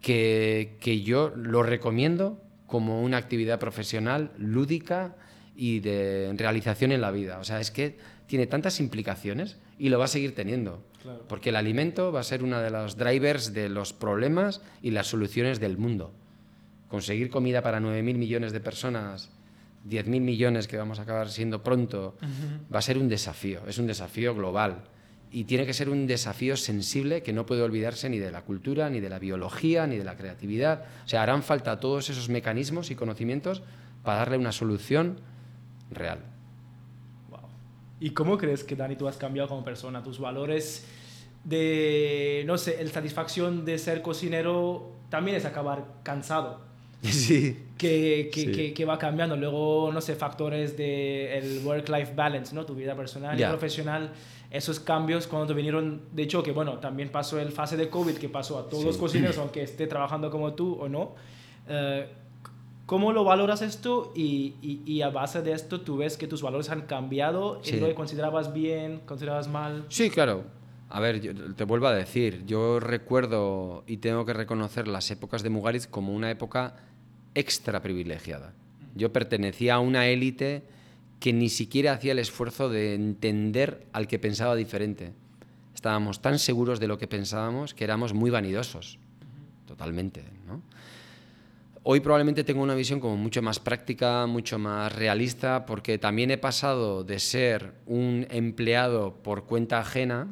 [0.00, 5.16] que, que yo lo recomiendo como una actividad profesional lúdica
[5.56, 7.38] y de realización en la vida.
[7.38, 7.96] O sea, es que
[8.26, 10.82] tiene tantas implicaciones y lo va a seguir teniendo.
[11.28, 15.08] Porque el alimento va a ser uno de los drivers de los problemas y las
[15.08, 16.12] soluciones del mundo.
[16.88, 19.30] Conseguir comida para 9.000 millones de personas,
[19.88, 22.16] 10.000 millones que vamos a acabar siendo pronto,
[22.72, 24.84] va a ser un desafío, es un desafío global.
[25.30, 28.88] Y tiene que ser un desafío sensible que no puede olvidarse ni de la cultura,
[28.88, 30.84] ni de la biología, ni de la creatividad.
[31.04, 33.62] O sea, harán falta todos esos mecanismos y conocimientos
[34.04, 35.18] para darle una solución
[35.90, 36.33] real.
[38.04, 40.02] ¿Y cómo crees que, Dani, tú has cambiado como persona?
[40.02, 40.84] Tus valores
[41.42, 46.60] de, no sé, la satisfacción de ser cocinero también es acabar cansado.
[47.02, 47.64] Sí.
[47.78, 49.38] Que, que, que, va cambiando.
[49.38, 52.66] Luego, no sé, factores del el work-life balance, ¿no?
[52.66, 54.12] Tu vida personal y profesional.
[54.50, 58.16] Esos cambios cuando te vinieron de hecho que bueno, también pasó el fase de COVID
[58.16, 61.14] que pasó a todos los cocineros, aunque esté trabajando como tú o no.
[61.68, 62.06] Eh,
[62.86, 66.68] ¿Cómo lo valoras esto y, y, a base de esto tú ves que tus valores
[66.68, 67.60] han cambiado?
[67.62, 67.80] Sí.
[67.80, 69.86] ¿Lo considerabas bien, considerabas mal?
[69.88, 70.44] Sí, claro.
[70.90, 71.20] A ver,
[71.56, 76.14] te vuelvo a decir, yo recuerdo y tengo que reconocer las épocas de Mugaritz como
[76.14, 76.76] una época
[77.34, 78.52] extra privilegiada.
[78.94, 80.62] Yo pertenecía a una élite
[81.20, 85.14] que ni siquiera hacía el esfuerzo de entender al que pensaba diferente.
[85.74, 88.98] Estábamos tan seguros de lo que pensábamos que éramos muy vanidosos,
[89.66, 90.33] totalmente.
[91.86, 96.38] Hoy probablemente tengo una visión como mucho más práctica, mucho más realista, porque también he
[96.38, 100.26] pasado de ser un empleado por cuenta ajena,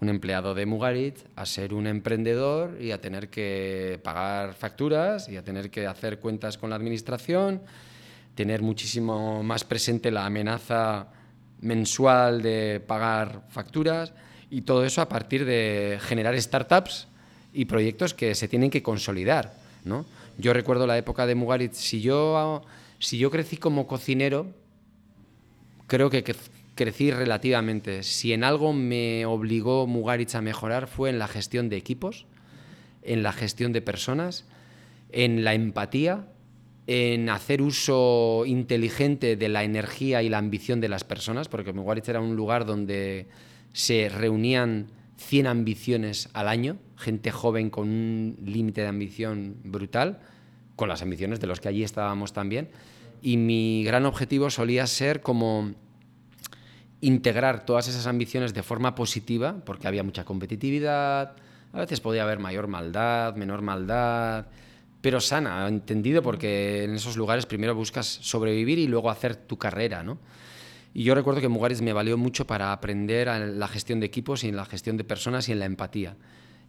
[0.00, 5.36] un empleado de Mugarit, a ser un emprendedor y a tener que pagar facturas y
[5.36, 7.62] a tener que hacer cuentas con la administración,
[8.34, 11.06] tener muchísimo más presente la amenaza
[11.60, 14.12] mensual de pagar facturas
[14.50, 17.06] y todo eso a partir de generar startups
[17.52, 20.04] y proyectos que se tienen que consolidar, ¿no?
[20.38, 21.76] Yo recuerdo la época de Mugaritz.
[21.76, 22.62] Si yo,
[22.98, 24.46] si yo crecí como cocinero,
[25.86, 26.24] creo que
[26.74, 28.02] crecí relativamente.
[28.02, 32.26] Si en algo me obligó Mugaritz a mejorar fue en la gestión de equipos,
[33.02, 34.44] en la gestión de personas,
[35.10, 36.28] en la empatía,
[36.86, 42.08] en hacer uso inteligente de la energía y la ambición de las personas, porque Mugaritz
[42.08, 43.26] era un lugar donde
[43.72, 50.20] se reunían 100 ambiciones al año, gente joven con un límite de ambición brutal,
[50.76, 52.68] con las ambiciones de los que allí estábamos también.
[53.22, 55.74] Y mi gran objetivo solía ser como
[57.00, 61.36] integrar todas esas ambiciones de forma positiva, porque había mucha competitividad,
[61.72, 64.46] A veces podía haber mayor maldad, menor maldad,
[65.02, 70.02] pero sana, entendido, porque en esos lugares primero buscas sobrevivir y luego hacer tu carrera,
[70.02, 70.18] ¿no?
[70.96, 74.44] Y yo recuerdo que Mugares me valió mucho para aprender a la gestión de equipos
[74.44, 76.16] y en la gestión de personas y en la empatía.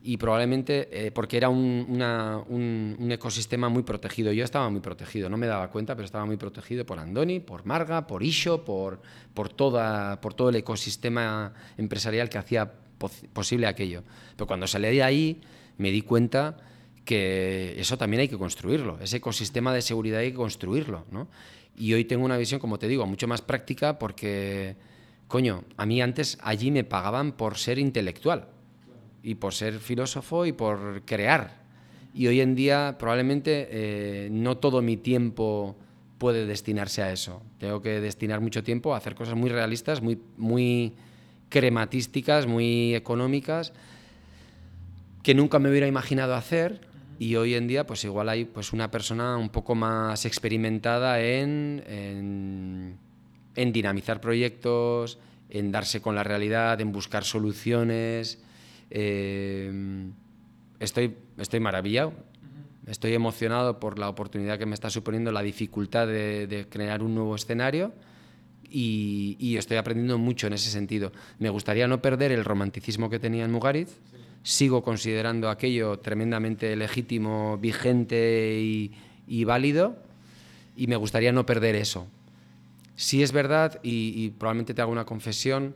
[0.04, 1.88] Y probablemente eh, porque era un,
[2.50, 4.34] un, ecosistema muy protegido.
[4.34, 7.66] Yo estaba muy protegido, no me daba cuenta, pero estaba muy protegido por Andoni, por
[7.66, 9.02] Marga, por Isho, por,
[9.34, 12.70] por, toda, por todo el ecosistema empresarial que hacía
[13.32, 14.04] posible aquello.
[14.36, 15.42] Pero cuando salí de ahí
[15.78, 16.58] me di cuenta
[17.06, 21.30] que eso también hay que construirlo, ese ecosistema de seguridad hay que construirlo, ¿no?
[21.78, 24.76] Y hoy tengo una visión, como te digo, mucho más práctica porque,
[25.28, 28.48] coño, a mí antes allí me pagaban por ser intelectual
[29.22, 31.62] y por ser filósofo y por crear.
[32.16, 35.76] Y hoy en día probablemente eh, no todo mi tiempo
[36.18, 37.44] puede destinarse a eso.
[37.60, 40.94] Tengo que destinar mucho tiempo a hacer cosas muy realistas, muy, muy
[41.50, 43.72] crematísticas, muy económicas,
[45.22, 46.87] que nunca me hubiera imaginado hacer
[47.20, 51.84] y hoy en día, pues igual hay pues, una persona un poco más experimentada en,
[53.56, 55.18] en, dinamizar proyectos,
[55.50, 58.44] en darse con la realidad, en buscar soluciones.
[58.92, 60.12] Eh,
[60.80, 62.14] estoy, estoy maravillado,
[62.86, 67.36] estoy emocionado por la oportunidad que me está suponiendo la dificultad de, crear un nuevo
[67.36, 67.94] escenario.
[68.70, 71.14] Y, y, estoy aprendiendo mucho en ese sentido.
[71.40, 73.98] Me gustaría no perder el romanticismo que tenía en Mugaritz,
[74.48, 78.62] sigo considerando aquello tremendamente legítimo, vigente
[79.28, 79.98] y, válido,
[80.78, 82.08] y me gustaría no perder eso.
[82.96, 85.76] Sí es verdad, y, probablemente te hago una confesión,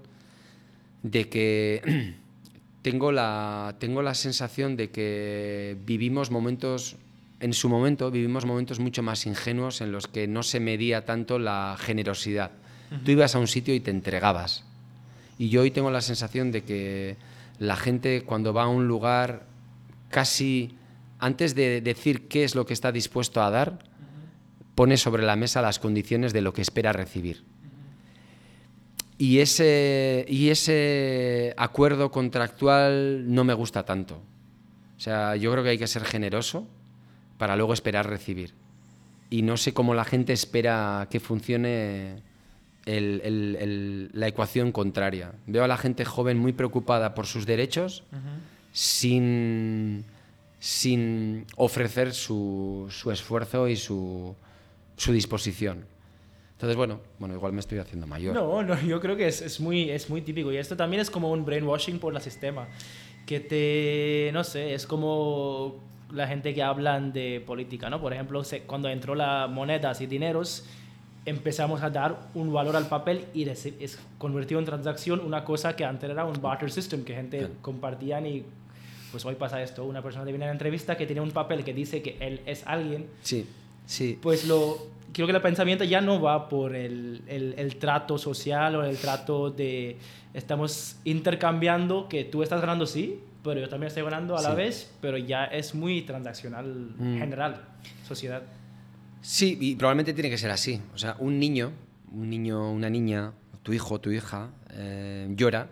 [1.04, 2.16] de que
[2.82, 6.96] tengo la, tengo la sensación de que vivimos momentos,
[7.42, 11.40] en su momento, vivimos momentos mucho más ingenuos en los que no se medía tanto
[11.40, 12.52] la generosidad.
[13.04, 14.64] Tú ibas a un sitio y te entregabas.
[15.38, 17.18] Y yo hoy tengo la sensación de que
[17.62, 19.46] la gente cuando va a un lugar
[20.10, 20.76] casi
[21.20, 23.78] antes de decir qué es lo que está dispuesto a dar,
[24.74, 27.44] pone sobre la mesa las condiciones de lo que espera recibir.
[29.20, 34.16] Y ese, y ese acuerdo contractual no me gusta tanto.
[34.98, 36.68] O sea, yo creo que hay que ser generoso
[37.38, 38.56] para luego esperar recibir.
[39.30, 42.24] Y no sé cómo la gente espera que funcione
[42.86, 45.34] la ecuación contraria.
[45.48, 48.04] Veo a la gente joven muy preocupada por sus derechos
[48.72, 50.06] sin,
[50.60, 54.36] sin ofrecer su, esfuerzo y su,
[55.08, 55.86] disposición.
[56.54, 58.36] Entonces, bueno, bueno, igual me estoy haciendo mayor.
[58.36, 60.52] No, no, yo creo que es, muy, es muy típico.
[60.52, 62.68] Y esto también es como un brainwashing por el sistema.
[63.26, 65.80] Que te, no sé, es como
[66.12, 68.00] la gente que hablan de política, ¿no?
[68.00, 70.66] Por ejemplo, cuando entró la monedas y dineros,
[71.26, 75.86] empezamos a dar un valor al papel y es convertido en transacción una cosa que
[75.86, 78.46] antes era un barter system que gente compartía y
[79.12, 79.84] pues hoy pasa esto.
[79.84, 82.42] Una persona te viene a la entrevista que tiene un papel que dice que él
[82.46, 83.08] es alguien.
[83.22, 83.46] Sí
[83.86, 84.18] sí.
[84.22, 84.78] Pues lo
[85.14, 88.98] creo que el pensamiento ya no va por el, el, el trato social o el
[88.98, 89.98] trato de
[90.34, 94.90] estamos intercambiando que tú estás ganando sí pero yo también estoy ganando a la vez
[95.02, 97.18] pero ya es muy transaccional mm.
[97.18, 97.62] general
[98.08, 98.44] sociedad
[99.22, 100.82] Sí, y probablemente tiene que ser así.
[100.94, 101.72] O sea, un niño,
[102.12, 103.34] un niño, una niña,
[103.64, 105.70] tu hijo, tu hija, eh, llora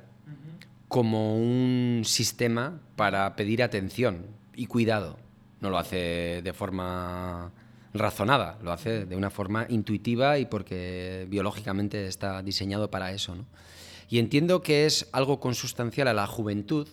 [0.88, 5.17] como un sistema para pedir atención y cuidado.
[5.61, 7.51] No lo hace de forma
[7.93, 13.35] razonada, lo hace de una forma intuitiva y porque biológicamente está diseñado para eso.
[14.09, 16.88] Y entiendo que es algo consustancial a la juventud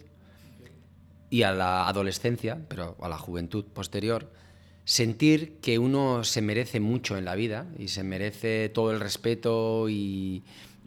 [1.31, 4.31] y a la adolescencia, pero a la juventud posterior,
[4.87, 9.89] sentir que uno se merece mucho en la vida y se merece todo el respeto
[9.91, 10.45] y,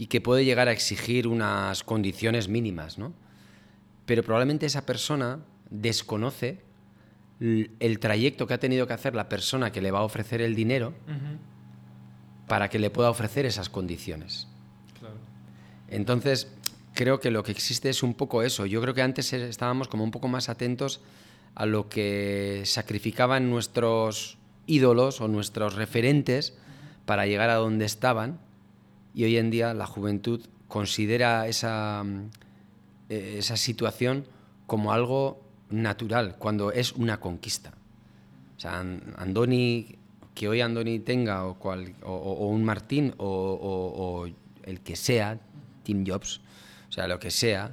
[0.10, 3.14] que puede llegar a exigir unas condiciones mínimas, ¿no?
[4.06, 5.40] Pero probablemente esa persona
[5.70, 6.62] desconoce
[7.42, 10.56] el trayecto que ha tenido que hacer la persona que le va a ofrecer el
[10.56, 10.94] dinero
[12.48, 14.48] para que le pueda ofrecer esas condiciones.
[15.90, 16.48] Entonces,
[16.94, 18.66] creo que lo que existe es un poco eso.
[18.66, 21.02] Yo creo que antes estábamos como un poco más atentos
[21.56, 26.54] a lo que sacrificaban nuestros ídolos o nuestros referentes
[27.06, 28.40] para llegar a donde estaban
[29.14, 32.06] y hoy en día la juventud considera esa,
[33.10, 34.26] eh, esa situación
[34.68, 37.74] como algo natural, cuando es una conquista.
[38.56, 39.96] O sea, Andoni,
[40.36, 41.58] que hoy Andoni tenga, o,
[42.04, 44.28] o, un Martín, o,
[44.64, 45.40] el que sea,
[45.84, 46.42] Tim Jobs,
[46.90, 47.72] o sea, lo que sea,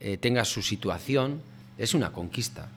[0.00, 1.40] eh, tenga su situación,
[1.78, 2.68] es una conquista.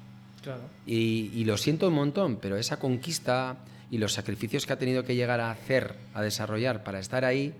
[0.85, 3.57] Y, lo siento un montón, pero esa conquista
[3.89, 7.53] y los sacrificios que ha tenido que llegar a hacer, a desarrollar para estar ahí,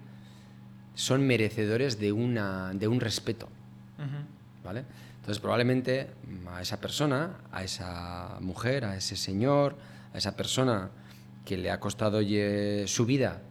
[0.96, 3.50] son merecedores de, una, de un respeto.
[4.64, 4.84] ¿Vale?
[5.20, 6.08] Entonces probablemente
[6.50, 9.76] a esa persona, a esa mujer, a ese señor,
[10.14, 10.90] a esa persona
[11.46, 12.22] que le ha costado
[12.88, 13.42] su vida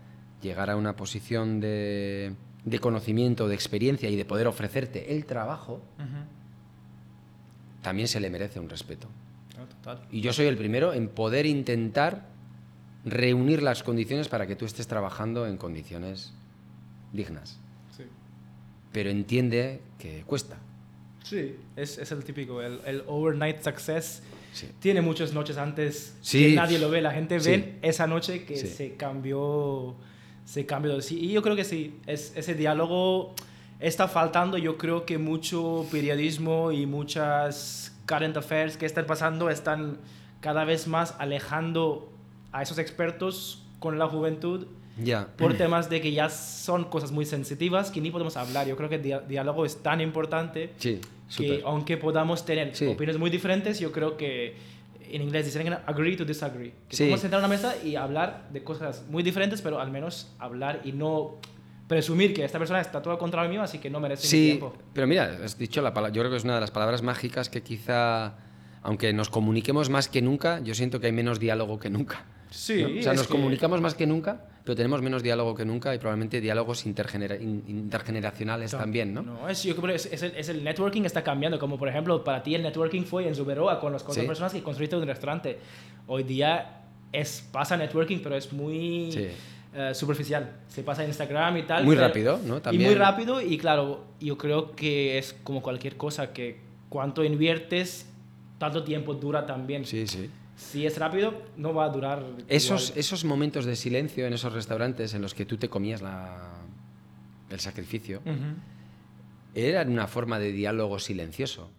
[0.43, 2.35] llegar a una posición de,
[2.81, 5.81] conocimiento, de experiencia y de poder ofrecerte el trabajo,
[7.83, 9.09] también se le merece un respeto.
[10.11, 12.27] Y yo soy el primero en poder intentar
[13.05, 16.35] reunir las condiciones para que tú estés trabajando en condiciones
[17.13, 17.59] dignas.
[18.93, 20.59] Pero entiende que cuesta.
[21.23, 24.23] Sí, es, es el típico, el, el overnight success.
[24.79, 28.95] Tiene muchas noches antes que nadie lo ve, la gente ve esa noche que se
[28.95, 29.97] cambió,
[30.45, 30.99] se cambió.
[31.11, 33.35] y yo creo que sí, es, ese diálogo
[33.81, 34.57] está faltando.
[34.57, 39.99] Yo creo que mucho periodismo y muchas current affairs que están pasando están
[40.41, 42.13] cada vez más alejando
[42.53, 44.67] a esos expertos con la juventud
[44.99, 45.29] ya.
[45.37, 48.67] por temas de que ya son cosas muy sensitivas que ni podemos hablar.
[48.67, 53.79] Yo creo que el diálogo es tan importante que aunque podamos tener opiniones muy diferentes,
[53.79, 54.55] yo creo que
[55.11, 56.73] en inglés dicen agree to disagree.
[56.89, 60.33] Que podemos sentar a una mesa y hablar de cosas muy diferentes, pero al menos
[60.39, 61.37] hablar y no
[61.87, 64.75] presumir que esta persona está todo contra mí, así que no merece sí, mi tiempo.
[64.93, 67.49] Pero mira, has dicho la palabra, yo creo que es una de las palabras mágicas
[67.49, 68.35] que quizá,
[68.83, 72.25] aunque nos comuniquemos más que nunca, yo siento que hay menos diálogo que nunca.
[72.51, 75.99] Sí, o sea, nos comunicamos más que nunca, pero tenemos menos diálogo que nunca y
[75.99, 79.23] probablemente diálogos intergeneracionales también, ¿no?
[79.23, 82.23] No, es, yo creo que es, el, es, el, networking está cambiando, como por ejemplo,
[82.25, 85.59] para ti el networking fue en Zuberoa con las cuatro personas que construiste un restaurante.
[86.07, 86.83] Hoy día
[87.13, 89.31] es, pasa networking, pero es muy...
[89.75, 90.61] Eh, superficial.
[90.69, 91.85] Se pasa en Instagram y tal.
[91.85, 92.63] Muy rápido, ¿no?
[92.63, 92.83] También.
[92.83, 98.07] Y muy rápido y claro, yo creo que es como cualquier cosa, que cuanto inviertes,
[98.59, 99.85] tanto tiempo dura también.
[99.85, 100.31] Sí, sí.
[100.57, 102.25] Si es rápido, no va a durar.
[102.49, 106.55] Esos, esos momentos de silencio en esos restaurantes en los que tú te comías la,
[107.51, 108.23] el sacrificio,
[109.55, 111.71] eran una forma de diálogo silencioso.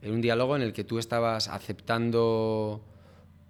[0.00, 2.84] Era un diálogo en el que tú estabas aceptando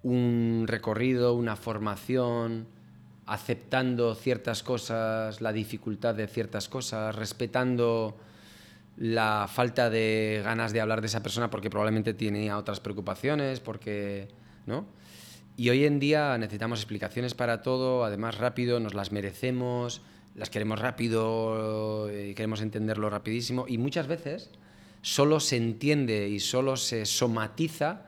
[0.01, 2.67] un recorrido, una formación,
[3.29, 8.17] aceptando ciertas cosas, la dificultad de ciertas cosas, respetando
[8.97, 14.29] la falta de ganas de hablar de esa persona porque probablemente tenía otras preocupaciones, porque,
[14.65, 14.87] ¿no?
[15.57, 20.01] Y hoy en día necesitamos explicaciones para todo, además rápido, nos las merecemos,
[20.35, 24.49] las queremos rápido y queremos entenderlo rapidísimo y muchas veces
[25.03, 28.07] solo se entiende y solo se somatiza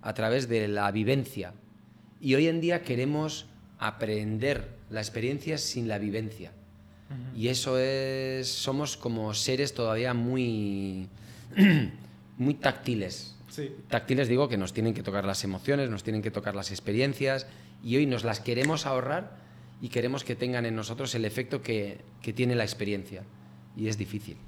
[0.00, 1.52] a través de la vivencia.
[2.20, 3.51] Y hoy en día queremos
[3.82, 6.52] aprender la experiencia sin la vivencia.
[7.36, 11.08] Y eso es, somos como seres todavía muy,
[12.38, 13.36] muy táctiles.
[13.88, 17.46] Táctiles digo que nos tienen que tocar las emociones, nos tienen que tocar las experiencias
[17.84, 19.36] y hoy nos las queremos ahorrar
[19.82, 23.24] y queremos que tengan en nosotros el efecto que, que tiene la experiencia.
[23.76, 24.38] Y es difícil,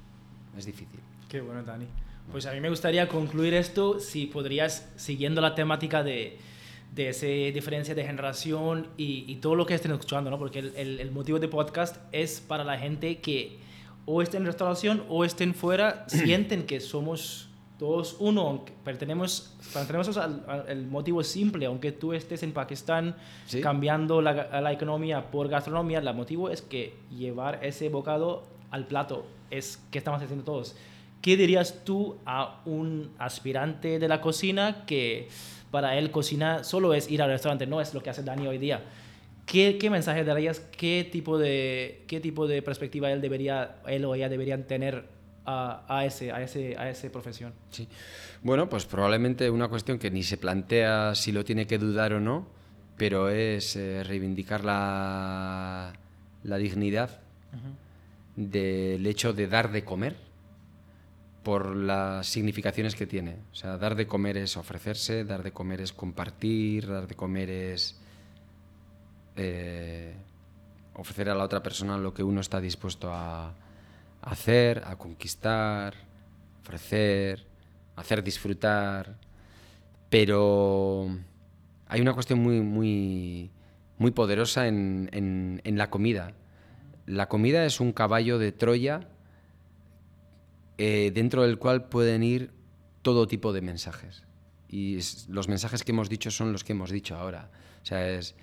[0.57, 0.99] es difícil.
[1.29, 1.85] Qué bueno, Dani.
[2.31, 6.39] Pues a mí me gustaría concluir esto si podrías, siguiendo la temática de,
[6.95, 10.39] de esa diferencia de generación y, todo lo que estén escuchando, ¿no?
[10.39, 13.59] Porque el, el, motivo de podcast es para la gente que
[14.05, 20.65] o estén en restauración o estén fuera, sienten que somos todos uno, pertenecemos, pertenecemos al,
[20.69, 23.17] el motivo simple, aunque tú estés en Pakistán
[23.61, 29.25] cambiando la, la, economía por gastronomía, el motivo es que llevar ese bocado al plato
[29.51, 30.77] es que estamos haciendo todos.
[31.21, 35.27] ¿Qué dirías tú a un aspirante de la cocina que
[35.75, 38.57] para él cocina solo es ir al restaurante, no es lo que hace Dani hoy
[38.57, 38.81] día.
[39.45, 40.61] ¿Qué, qué mensaje darías?
[40.61, 45.03] ¿Qué tipo, de, ¿Qué tipo de perspectiva él, debería, él o ella deberían tener
[45.45, 47.51] a, a, ese, a, ese, a esa profesión?
[47.71, 47.89] Sí.
[48.41, 52.21] Bueno, pues probablemente una cuestión que ni se plantea si lo tiene que dudar o
[52.21, 52.47] no,
[52.95, 55.91] pero es eh, reivindicar la,
[56.43, 57.19] la dignidad
[58.37, 60.15] del hecho de dar de comer
[61.45, 63.37] por las significaciones que tiene.
[63.51, 67.51] O sea, dar de comer es ofrecerse, dar de comer es compartir, dar de comer
[67.51, 68.01] es
[69.35, 70.15] eh,
[70.95, 73.53] ofrecer a la otra persona lo que uno está dispuesto a,
[74.23, 75.93] hacer, a conquistar,
[76.63, 77.45] ofrecer,
[77.95, 79.15] hacer disfrutar.
[80.09, 81.15] Pero
[81.87, 83.51] hay una cuestión muy, muy,
[83.99, 85.11] muy poderosa en,
[85.63, 86.33] en la comida.
[87.05, 89.09] La comida es un caballo de Troya
[90.77, 92.51] eh, dentro del cual pueden ir
[93.01, 94.23] todo tipo de mensajes.
[94.67, 94.99] Y
[95.29, 97.49] los mensajes que hemos dicho son los que hemos dicho ahora.
[97.81, 98.35] O sea, es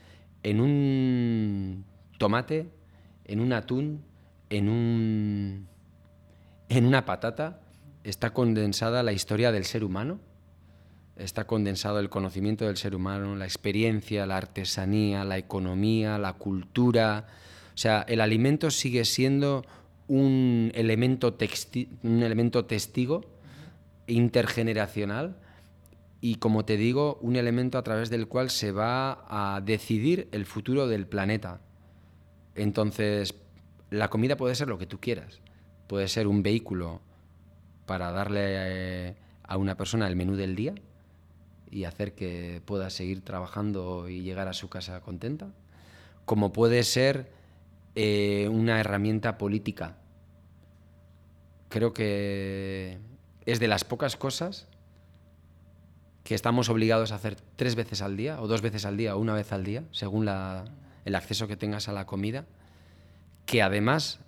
[0.42, 1.84] en un
[2.18, 2.70] tomate,
[3.24, 4.04] en un atún,
[4.50, 5.68] en, un,
[6.68, 7.60] en una patata,
[8.04, 10.20] está condensada la historia del ser humano,
[11.16, 17.26] está condensado el conocimiento del ser humano, la experiencia, la artesanía, la economía, la cultura.
[17.74, 19.64] O sea, el alimento sigue siendo
[20.08, 21.36] un elemento,
[22.02, 23.22] un elemento testigo
[24.06, 25.36] intergeneracional
[26.20, 30.46] y, como te digo, un elemento a través del cual se va a decidir el
[30.46, 31.60] futuro del planeta.
[32.54, 33.34] Entonces,
[33.90, 35.40] la comida puede ser lo que tú quieras.
[35.86, 37.00] Puede ser un vehículo
[37.86, 40.74] para darle eh, a una persona el menú del día
[41.70, 45.48] y hacer que pueda seguir trabajando y llegar a su casa contenta.
[46.24, 47.32] Como puede ser
[47.94, 49.96] eh, una herramienta política.
[51.68, 52.98] Creo que
[53.46, 54.68] es de las pocas cosas
[56.24, 59.18] que estamos obligados a hacer tres veces al día, o dos veces al día, o
[59.18, 62.46] una vez al día, según el acceso que tengas a la comida,
[63.46, 64.20] que además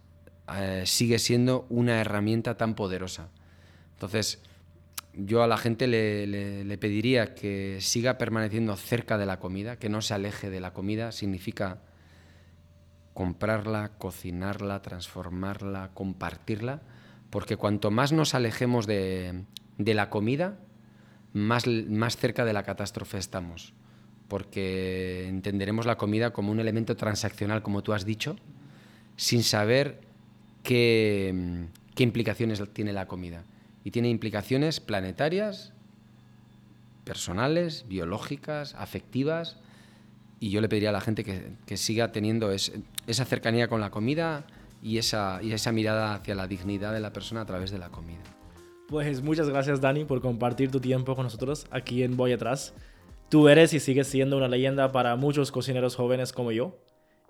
[0.54, 3.28] eh, sigue siendo una herramienta tan poderosa.
[3.94, 4.40] Entonces,
[5.14, 10.02] yo a la gente le, pediría que siga permaneciendo cerca de la comida, que no
[10.02, 11.78] se aleje de la comida, significa
[13.14, 16.82] comprarla, cocinarla, transformarla, compartirla,
[17.30, 19.44] porque cuanto más nos alejemos de,
[19.78, 20.58] la comida,
[21.32, 23.72] más, más cerca de la catástrofe estamos,
[24.28, 28.36] porque entenderemos la comida como un elemento transaccional, como tú has dicho,
[29.16, 30.00] sin saber
[30.64, 33.44] qué, qué implicaciones tiene la comida.
[33.84, 35.72] Y tiene implicaciones planetarias,
[37.04, 39.58] personales, biológicas, afectivas,
[40.40, 44.47] y yo le pediría a la gente que, siga teniendo esa cercanía con la comida
[44.82, 47.89] y esa, y esa mirada hacia la dignidad de la persona a través de la
[47.90, 48.23] comida.
[48.89, 52.74] Pues muchas gracias Dani por compartir tu tiempo con nosotros aquí en Voy Atrás.
[53.31, 56.78] Tú eres y sigues siendo una leyenda para muchos cocineros jóvenes como yo.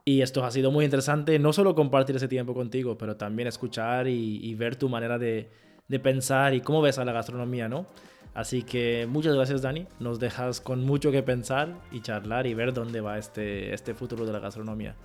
[0.05, 4.07] Y esto ha sido muy interesante, no solo compartir ese tiempo contigo, pero también escuchar
[4.07, 5.49] y, y ver tu manera de,
[5.89, 7.87] de pensar y cómo ves a la gastronomía, ¿no?
[8.35, 12.73] Así que muchas gracias Dani, nos dejas con mucho que pensar y charlar y ver
[12.73, 14.97] dónde va este, este futuro de la gastronomía.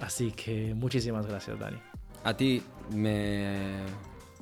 [0.00, 1.78] Así que muchísimas gracias Dani.
[2.24, 3.76] A ti me,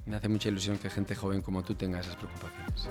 [0.07, 2.89] me hace mucha ilusión que gente joven como tú tenga esas preocupaciones.